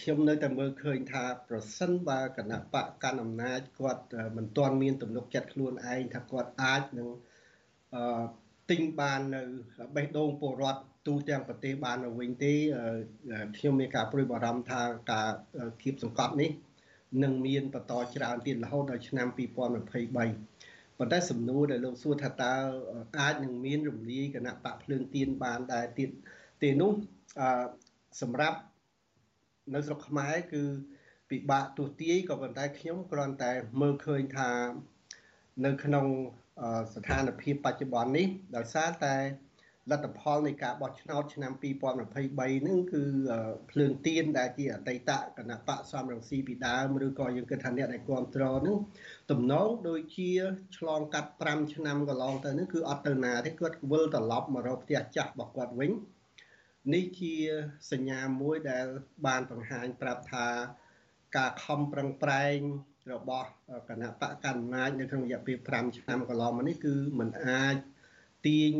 [0.00, 4.02] ខ្ញុំនៅតែមើលឃើញថាប្រសិនបើគណៈបកកាន់អំណាចគាត់
[4.36, 7.08] មិនទាន់មានទំនុកចិត្តខ្លួនឯងថាគាត់អាចនឹង
[7.94, 8.24] អឺ
[8.70, 9.42] ទិញបាននៅ
[9.96, 12.52] បេះដូងពលរដ្ឋទូទាំងប្រទេសបានទៅវិញទេ
[13.56, 14.82] ខ្ញុំមានការព្រួយបារម្ភថា
[15.12, 15.28] ការ
[15.82, 16.50] គៀបសង្កត់នេះ
[17.22, 19.56] នឹងមានបន្តច្រើនទៀតរហូតដល់ឆ្នាំ2023
[20.98, 22.54] ប៉ុន្តែសំណួរដែលលោកសួរថាតើ
[23.20, 26.08] អាចនឹងមានរំលាយគណៈបកភ្លើងទៀនបានដែរទៀត
[26.62, 26.92] ទេនោះ
[27.40, 27.66] អឺ
[28.22, 28.58] សម្រាប់
[29.74, 30.62] នៅស្រុកខ្មែរគឺ
[31.30, 34.50] ពិបាកទស្សទាយក៏ប៉ុន្តែខ្ញុំគ្រាន់តែមើលឃើញថា
[35.64, 36.06] នៅក្នុង
[36.94, 39.16] ស្ថានភាពបច្ចុប្បន្ននេះដោយសារតែ
[39.90, 43.02] លទ្ធផលនៃការបោះឆ្នោតឆ្នាំ2023ហ្នឹងគឺ
[43.70, 48.78] ភ្លើងទៀនដែលជាអតីតគណៈបកសំរងស៊ីពីដើមឬក៏យើងគិតថាអ្នកដែលគ្រប់គ្រងហ្នឹង
[49.30, 50.30] ទំនងដូចជា
[50.76, 55.90] ឆ្លងកាត់5ឆ្នាំកន្លងទៅនេះគឺអត់ទៅណាទេគាត់វិលត្រឡប់មករកផ្ទះចាស់របស់គាត់វិញ
[56.94, 57.34] នេះជា
[57.90, 58.86] សញ្ញាមួយដែល
[59.26, 60.46] បានបង្ហាញប្រាប់ថា
[61.36, 62.58] ការខំប្រឹងប្រែង
[63.12, 63.48] របស់
[63.88, 67.76] គណៈបកកណ្ដាលនៅក្នុងរយៈពេល5ឆ្នាំកន្លងមកនេះគឺมันអាច
[68.46, 68.72] ទាញ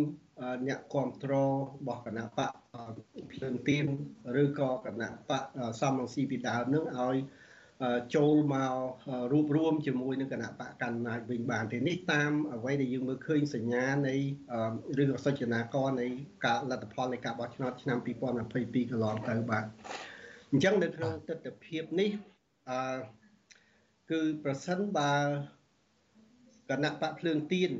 [0.66, 2.50] អ្នកគ្រប់គ្រងរបស់គណៈបក
[3.32, 3.86] ភ្លើងទៀន
[4.42, 5.42] ឬក៏គណៈបក
[5.80, 7.16] សំរងស៊ីពីដើមនឹងឲ្យ
[8.14, 8.74] ចូលមក
[9.32, 14.14] រួបរวมជាមួយនឹងគណៈបកកណ្ដាលវិញបានទេនេះតាមអ្វីដែលយើងមើលឃើញសញ្ញានៃ
[15.00, 16.06] ឬក៏សច្ចនាករនៃ
[16.46, 19.64] ការលទ្ធផលនៃការបោះឆ្នោតឆ្នាំ2022កន្លងទៅបាទ
[20.50, 22.10] អញ្ចឹងនៅក្នុងទស្សនវិជ្ជានេះ
[22.70, 22.98] អឺ
[24.10, 25.14] គឺប្រសិនបើ
[26.70, 27.72] គណៈបកភ្លើងទៀន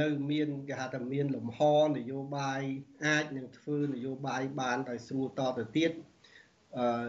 [0.00, 2.62] នៅមានគេហៅថាមានលំហនយោបាយ
[3.06, 5.90] អាចនឹងធ្វើនយោបាយបានដោយស្រួលតទៅទៀត
[6.78, 7.08] អឺ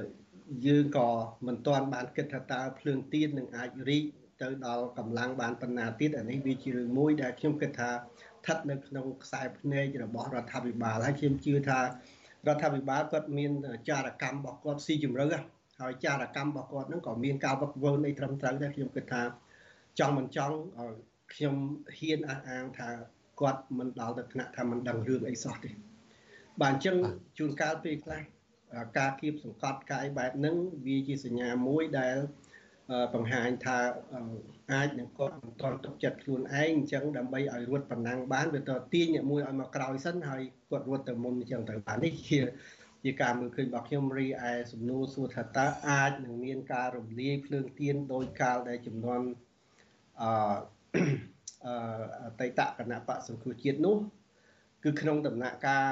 [0.66, 1.10] យើងក៏
[1.48, 4.04] មិនទាន់បានគិតថាតើភ្លើងទៀននឹងអាចរីក
[4.42, 11.86] ទៅដល់កម្លាំងបានប៉ុណ្ណាទៀតអានេះវាជារឿងមួយដែលខ្ញុំគិតថាស្ថិតនៅក្នុងខ្សែភ្នែករបស់រដ្ឋាភិបាលហើយខ្ញុំជឿថារ
[12.48, 13.52] ដ្ឋាភិបាលគាត់មាន
[13.90, 15.26] ចារកម្មរបស់គាត់ស៊ីជម្រៅ
[15.82, 19.22] ហើយចារកម្មរបស់គាត់ហ្នឹងក៏មានការវឹកវើនៃត្រឹមត្រូវដែរខ្ញុំគិតថា
[20.00, 20.56] ចង់មិនចង់
[21.34, 21.56] ខ្ញុំ
[21.98, 22.90] ហ៊ានអះអាងថា
[23.42, 25.70] គាត់មិនដល់ទៅថ្នាក់ថាមិនដឹងរឿងអីសោះទេ
[26.62, 26.96] បាទអញ្ចឹង
[27.38, 28.22] ជួនកាលពេលខ្លះ
[28.98, 30.56] ការគៀបសង្កត់កាយបែបហ្នឹង
[30.86, 32.18] វាជាសញ្ញាមួយដែល
[33.14, 33.80] បង្ហាញថា
[34.72, 42.40] អាចនឹងគាត់មិនតន់ទុកចិត្តខ្លួនឯងអញ្ចឹងដើម្បីឲ្យរត់ប៉ុណ្ណឹងបានវាទៅទាញអ្នកមួយឲ្យមកក្រោយសិនហើយគាត់រត់ទៅមុនអញ្ចឹងទៅបាននេះជា
[43.04, 49.22] ជាការមើលឃើញរបស់ខ្ញុំរីឯសំណួរសួរថាតើអាចនឹងមានការរំលាយភ្លើងទៀនដោយកាលដែលចំនួន
[50.22, 50.30] អឺ
[52.24, 53.98] អតីតគណៈបកសង្គ្រោះជាតិនោះ
[54.84, 55.88] គឺក្នុងដំណាក់កាល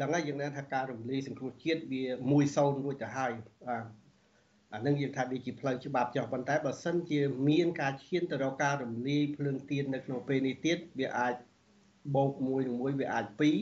[0.00, 2.02] ដឹងហើយយើងដឹងថាការរំលាយសង្គ្រោះជាតិវា
[2.44, 3.32] 1-0រួចទៅហើយ
[3.66, 3.84] បាទ
[4.74, 11.34] អានឹងយើងថាវាជាផ្លូវច្បាប់ចុះប៉ុន្តែបើសិនជាមានការឈានទៅរកការរំលាយភ្លើងទៀននៅក្នុងពេលនេះទៀតវាអាច
[12.14, 13.56] បូកមួយនឹងមួយវាអាចពីរ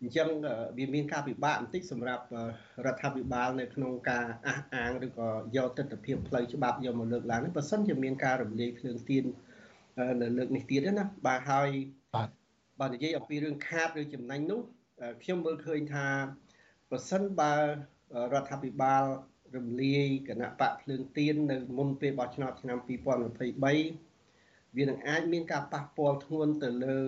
[0.00, 0.28] អញ្ចឹង
[0.78, 2.24] វាមានការពិបាកបន្តិចសម្រាប់
[2.86, 9.24] រដ្ឋាភិបាលនៅក្នុងការអះអាងឬក៏យកទស្សនវិជ្ជាផ្លូវច្បាប់យកមកលើកឡើងនេះបើសិនជាមានការរំលាយភ្លើងទៀន
[10.22, 11.68] នៅលើកនេះទៀតណាបាទហើយ
[12.80, 14.60] បាទនិយាយអំពីរឿងខាតឬចំណេញនោះ
[15.22, 16.06] ខ្ញុំមើលឃើញថា
[16.90, 17.54] ប្រសិនបើ
[18.32, 19.04] រដ្ឋាភិបាល
[19.56, 26.98] រំលាយគណៈបកភ្លើងទៀននៅមុនពេលបោះឆ្នោតឆ្នាំ2023វានឹងអាចមានការប៉ះពាល់ធ្ងន់ទៅលើ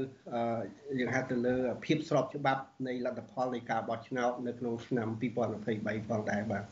[0.99, 6.65] យើងហៅទៅលើភាពស្របច្បាប់នៃលទ្ធផលនៃការបោះឆ្នោតនៅក្នុងឆ្នាំ2023ផងដែរបាទ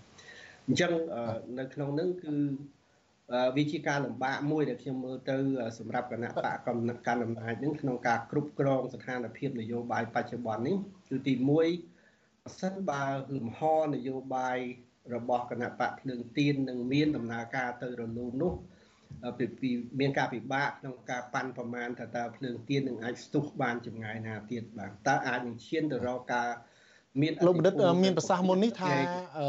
[0.67, 0.93] អញ្ចឹង
[1.59, 2.35] នៅក្នុងនឹងគឺ
[3.57, 5.37] វាជាការលំបាកមួយដែលខ្ញុំមើលទៅ
[5.79, 10.77] សម្រាប់គណៈបកកម្មការអំណាចនឹងក្នុងការគ្រប់គ្រងស្ថានភាពនយោបាយបច្ចុប្បន្ននេះ
[11.11, 11.35] គឺទី
[11.89, 13.05] 1ប្រសិនបើ
[13.37, 13.61] លំហ
[13.95, 14.59] នយោបាយ
[15.15, 18.55] របស់គណៈបកភ្លើងទៀននឹងមានដំណើរការទៅរលូននោះ
[19.63, 26.49] ពីមានការពិបាកក្នុងការប៉ាន់ប្រមាណថាតើភ្លើងទៀននឹងអាចស្ទុះបានចម្ងាយណាទៀតបាទតើអាចនឹងឈានទៅរកការ
[27.21, 28.93] មានលោកបណ្ឌិតមានប្រសាសន៍មុននេះថា
[29.39, 29.49] អឺ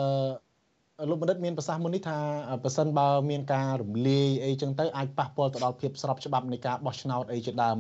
[1.10, 2.18] លោកបណ្ឌិតមានប្រសាសន៍មុននេះថា
[2.64, 7.78] ប្រសិនបើមានការរំលាយអីចឹងទៅអាចប៉ះពាល់ទៅដល់ភាពស្របច្បាប់នៃការបោះឆ្នោតអីជាដើម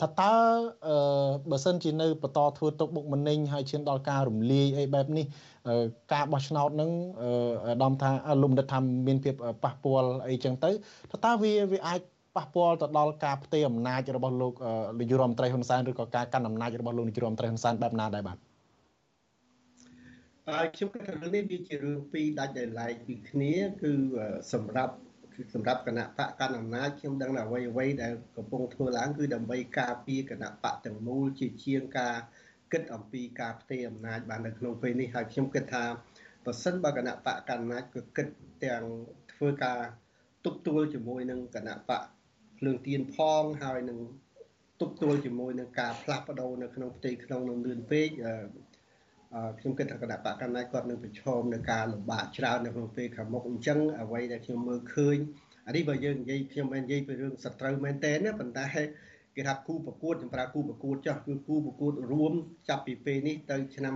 [0.00, 0.34] ថាតើ
[1.50, 5.24] បើសិនជានៅបន្តធ្វើទុកបុកម្នេញហើយឈានដល់ការរំលាយអីបែបនេះ
[6.12, 6.90] ការបោះឆ្នោតនឹង
[7.66, 8.10] អាដាមថា
[8.42, 9.34] លោកបណ្ឌិតថាមានភាព
[9.64, 10.70] ប៉ះពាល់អីចឹងទៅ
[11.10, 12.00] ថាតើវាវាអាច
[12.36, 14.52] ប៉ះពាល់ទៅដល់ការផ្ទេរអំណាចរបស់លោក
[15.00, 18.38] នាយករដ្ឋមន្ត្រីហ៊ុនសែនឬក៏ការកាន់អំណាចរបស់លោកនាយករដ្ឋមន្ត្រីហ៊ុនសែនបែបណាដែរបាទ
[20.50, 23.92] ហើយខ្ញុំគិតថារឿងនេះវាជារឿងពីរដាច់ដោយឡែកពីគ្នា គឺ
[24.52, 24.94] សម្រាប់
[25.54, 32.16] សម្រាប់គណៈបកកណ្ដាលអំណាចខ្ញុំដឹងថាអ្វីអ្វីដែលកំពុងធ្វើឡើងគឺដើម្បីការពារគណៈបកទាំងមូលជាជាងការ
[32.72, 35.84] គិតអំពីការផ្ទេរអំណាចបាននៅក្នុងពេលនេះហើយខ្ញុំគិតថា
[36.44, 38.26] បើសិនបើគណៈបកកណ្ដាលអំណាចក៏គិត
[38.64, 38.84] ទាំង
[39.32, 39.80] ធ្វើការ
[40.44, 42.02] ទប់ទួលជាមួយនឹងគណៈបក
[42.58, 43.98] ភ្លើងទៀនផងហើយនឹង
[44.80, 48.08] ទប់ទល់ជាមួយនឹងការផ្លាស់ប្ដូរនៅក្នុងផ្ទៃក្នុងនឹងលឿនពេក
[49.58, 55.16] ខ្ញុំគិតថាគណៈបកកណ្ដាលគាត់នឹងប្រឈមនឹងការលំបាកច្រើននៅក្នុងពេលខាងមុខអញ្ចឹងអ្វីដែលខ្ញុំមើលឃើញ
[55.66, 58.66] អានេះបើយើងនិយាយខ្ញុំមិននិយាយពីរឿងសត្រូវមែនតើណាប៉ុន្តែ
[59.36, 62.32] គេថាគូប្រកួតខ្ញុំប្រើគូប្រកួតចោះគឺគូប្រកួតរួម
[62.68, 63.92] ចាប់ពីពេលនេះទៅឆ្នាំ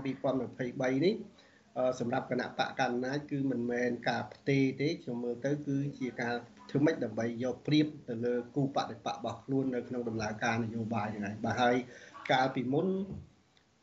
[0.47, 1.15] 2023នេះ
[2.01, 6.35] សម្រាប់គណៈបកកណ្ដាលគឺមិនមែនការផ្ទេរទេខ្ញុំមើលទៅគឺជាការ
[6.71, 11.77] ធ្វើម៉េចដើម្បីយកព្រៀបទៅលើគូបដិបករបស់ខ្លួននៅក្នុងដំណើរការនយោបាយហ្នឹងហើយបាទហើយ
[12.33, 12.87] កាលពីមុន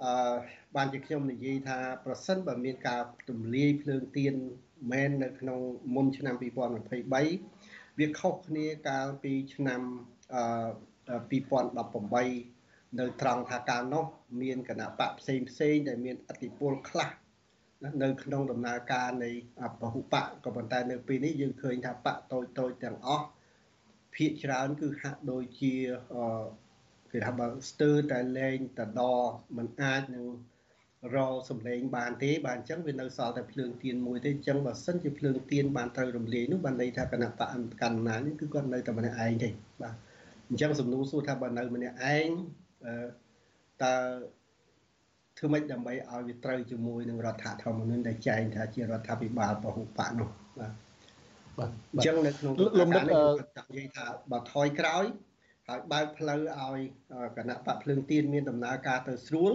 [0.03, 0.35] អឺ
[0.75, 4.33] បានជាខ្ញុំនិយាយថាប្រសិនបើមានការទម្លាយភ្លើងទៀន
[4.91, 5.59] មែននៅក្នុង
[5.95, 9.81] មុនឆ្នាំ2023វាខុសគ្នាកាលពីឆ្នាំ
[10.33, 14.05] អឺ2018នៅត្រង់ថាកាលនោះ
[14.41, 17.09] មានគណៈបកផ្សេងផ្សេងដែលមានអធិបុលខ្លះ
[18.03, 19.31] នៅក្នុងដំណើរការនៃ
[19.79, 23.27] ពហុបកក៏ប៉ុន្តែនៅពេលនេះយើងឃើញថាបកតូចតូចទាំងអស់
[24.15, 25.73] ភាកច្រើនគឺហាក់ដូចជា
[27.15, 29.01] គេថាបើស្ទើរតែលែងតដ
[29.57, 30.25] มันអាចនឹង
[31.15, 31.17] រ
[31.49, 37.47] សំឡេងបានទេបាទអញ្ចឹងវានៅសល់តែភ្លើងទៀនមួយទេអញ្ចឹងបើសិនជាភ្លើងទៀនបានត្រូវរំលាយនោះបានន័យថាគណៈបក
[37.81, 39.49] កណ្ណានេះគឺគាត់នៅតែម្នាក់ឯងទេ
[39.81, 39.95] បាទ
[40.49, 42.27] អញ្ចឹងសំណួរសួរថាបើនៅម្នាក់ឯង
[43.83, 43.95] តើ
[45.37, 50.71] ធ្វើម៉េចដើម្បីឲ្យវាត្រូវជាមួយនឹងរដ្ឋធម្មនុញ្ញដែលចែងថាជារដ្ឋាភិបាលពហុបកនោះបាទ
[51.57, 55.05] បាទអញ្ចឹងនៅក្នុងលំដាប់គាត់និយាយថាបើថយក្រោយ
[55.69, 56.79] ហើយបើកផ្លូវឲ្យ
[57.37, 59.53] គណៈបកភ្លើងទៀនមានដំណើរការទៅស្រួល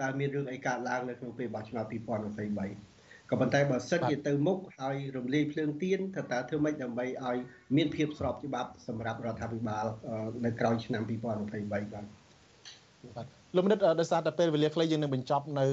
[0.00, 7.38] តើមានរឿងអីកើតឡើងនៅក្នុងពេលបោះឆ្នោត2023ក៏ប៉ុន្តែបើសិនជាទៅមុខហើយរំលាយភ្លើងទៀនថាតើធ្វើម៉េចដើម្បីឲ្យ
[7.76, 9.86] មានភាពស្របច្បាប់សម្រាប់រដ្ឋាភិបាល
[10.44, 15.66] នៅក្រោយឆ្នាំ2023បាទបាទ លោកមនិតដោយសារតែពេលវេលាខ្លីយើងនឹងបញ្ចប់នៅ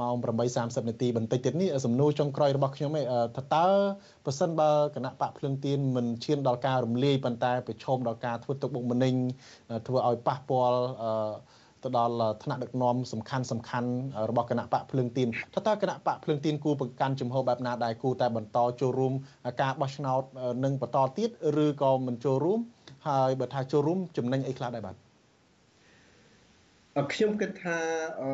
[0.00, 0.14] ម៉ោង
[0.50, 3.04] 8:30នាទីបន្តិចទៀតនេះសំណួរចុងក្រោយរបស់ខ្ញុំឯង
[3.36, 3.66] ថាតើ
[4.26, 9.14] ប្រសិនបើគណៈបកភ្លឹងទៀនមិនឈានដល់ការរំលាយប៉ុន្តែប្រឈមដល់ការធ្វើទុកបុកម្នេញ
[9.86, 10.80] ធ្វើឲ្យប៉ះពាល់
[11.84, 13.90] ទៅដល់ថ្នាក់ដឹកនាំសំខាន់សំខាន់
[14.30, 19.12] របស់គណៈបកភ្លើងទៀនថាតើគណៈបកភ្លើងទៀនគូប្រកាន់ជំហរបែបណាដែរគូតែបន្តចូលរួម
[19.62, 20.22] ការបោះឆ្នោត
[20.64, 21.30] នឹងបន្តទៀត
[21.64, 22.60] ឬក៏មិនចូលរួម
[23.08, 25.05] ហើយបើថាចូលរួមចំណេញអីខ្លះដែរបាទ
[27.12, 27.78] ខ្ញុំគិតថា
[28.20, 28.30] អឺ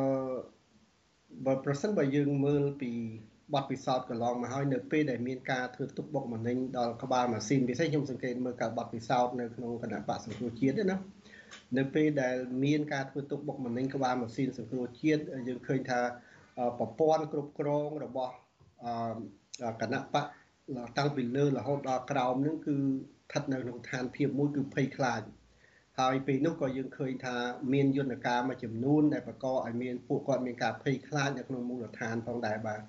[1.45, 2.91] បើប្រសិនបើយើងមើលពី
[3.53, 10.97] បទពិសោធន៍កន្លងមកហើយនៅពេលដែលមានការធ្វើទុកបុកម្នេញដល់ក្បាលម៉ាស៊ីនពិសេសខ្ញុំសង្កេតមើលការបទពិសោធន៍នៅក្នុងគណៈបកសង្គ្រោះជាតិណា
[11.77, 16.01] នៅពេលដែលមានការធ្វើទុកបុកម្នេញក្បាលម៉ាស៊ីនសង្គ្រោះជាតិយើងឃើញថា
[16.79, 18.33] ប្រព័ន្ធគ្រប់គ្រងរបស់
[19.81, 20.25] គណៈបក
[20.97, 25.21] តាំងពីលើរហូតដល់ក្រោមនឹងគឺស្ថិតនៅក្នុងឋានភាពមួយគឺភ័យខ្លាច
[25.99, 27.35] ហើយពេលនោះក៏យើងឃើញថា
[27.73, 32.79] មានយន្តការមួយចំនួនដែលបង្កឲ្យមានពួកគាត់មានការភ័យខ្លាចនៅក្នុងមូលដ្ឋានផងដែរបាទ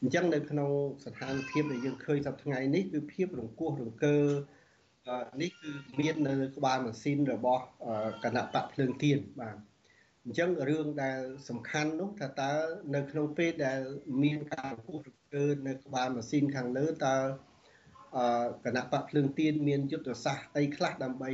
[0.00, 0.70] អញ្ចឹងនៅក្នុង
[1.04, 4.16] ស្ថានភាពដែលយើងឃើញសប្តាហ៍ថ្ងៃនេះគឺភាពរង្គោះរង្គើ
[5.42, 7.64] នេះគឺមាននៅក្បាលម៉ាស៊ីនរបស់
[8.24, 9.56] គណៈបកភ្លើងទៀនបាទ
[10.24, 12.52] អញ្ចឹងរឿងដែលសំខាន់នោះថាតើ
[12.94, 13.80] នៅក្នុងពេលដែល
[14.22, 17.16] មានការរង្គោះរង្គើនៅក្បាលម៉ាស៊ីនខាងលើតើ
[18.64, 21.30] គណៈបកភ្លើងទៀនមានយុទ្ធសាស្ត្រអីខ្លះដើម្បី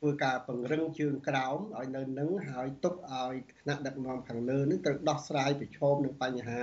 [0.00, 6.60] ធ្វើការពង្រឹងជើងក្រោមឲ្យនៅនឹងហើយទុកឲ្យថ្នាក់ដឹកនាំខាងលើនឹងត្រូវដោះស្រាយប្រឈមនឹងបញ្ហា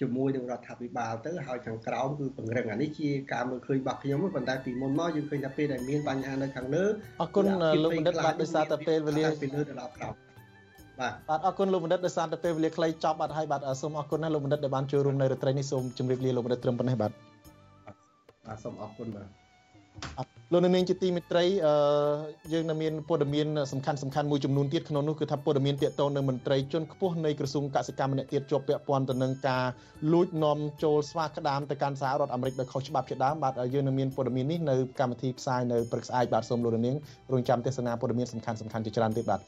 [0.00, 6.84] ជាមួយនឹងរដ្ឋាភិបាលទៅហើយខាងក្រោមគឺពង្រឹងអានេះជាការមើលឃើញរបស់ខ្ញុំប៉ុន្តែពីមុនមកយើងឃើញថាពេលដែលមានបញ្ហានៅខាងលើ
[7.20, 7.44] អរគុណ
[7.84, 10.14] លោកបណ្ឌិតបាទដោយសារតែពេលវេលាពីលើទៅដល់ក្រោម
[11.00, 17.12] បាទបាទអរគុណលោកបណ្ឌិតដោយសារតែពេលវេលាខ្លីចប់បាត់ហើយបាទសូមអរគុណណាស់លោកបណ្ឌិតដែលបានចូលរួមនៅរាត្រីនេះសូមជម្រាបលាលោកបណ្ឌិតត្រឹមប៉ុណ្ណេះបាទ
[18.46, 21.74] បាទសូមអរគុណបាទ លោកនាងជាទីមេត្រីអឺ
[22.52, 29.64] យើងនៅមានព័ត៌មានសំខាន់សំខាន់មួយចំនួនទៀតក្នុងនោះគឺថាព័ត៌មានទាក់ទងនឹងមន្ត្រីជាន់ខ្ពស់នៃក្រសួងកសិកម្មម្នាក់ទៀតជាប់ពាក់ព័ន្ធទៅនឹងការ
[30.12, 36.96] លួចនាំចូលស្វាក្តាមទៅកាន់សហរដ្ឋអាមេរិកដោយខុសច្បាប់ជាដើមបាទយើងនៅមានព័ត៌មាននេះនៅកម្មវិធីផ្សាយនៅព្រឹកស្អែកបាទសូមលោកនាង
[37.32, 39.40] រងចាំទេសនាព័ត៌មានសំខាន់សំខាន់ជាច្រើនទៀតបាទ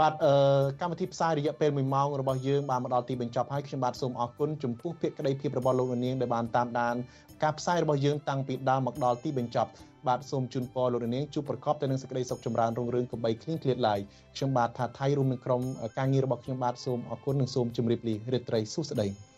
[0.00, 0.34] បាទអឺ
[0.80, 6.94] កម្មវិធីផ្សាយរយៈពេល1ម៉ោងរបស់យើងបានមកដល់ទីបញ្ចប់ហើយខ្ញុំបាទសូមអរគុណចំពោះភាគក្តីភាពរបស់លោកនាងដែលបានតាមដាន
[7.42, 9.70] ការផ្សាយរបស់យើងតាំងពីដើមមកដល់ទីបញ្ចប់
[10.08, 14.00] បាទសូមជូនពរលោកនាងជួបប្រកបទៅនឹងសេចក្តីសុខចម្រើនរុងរឿងកុំបីឃ្លៀងឃ្លាតឡើយ
[14.36, 15.62] ខ្ញុំបាទថាថៃរួមនឹងក្រុម
[15.98, 19.33] ការងាររបស់ខ្ញុំបាទសូមអរគុណនិងសូមជម្រាបលារាត្រីសួស្តី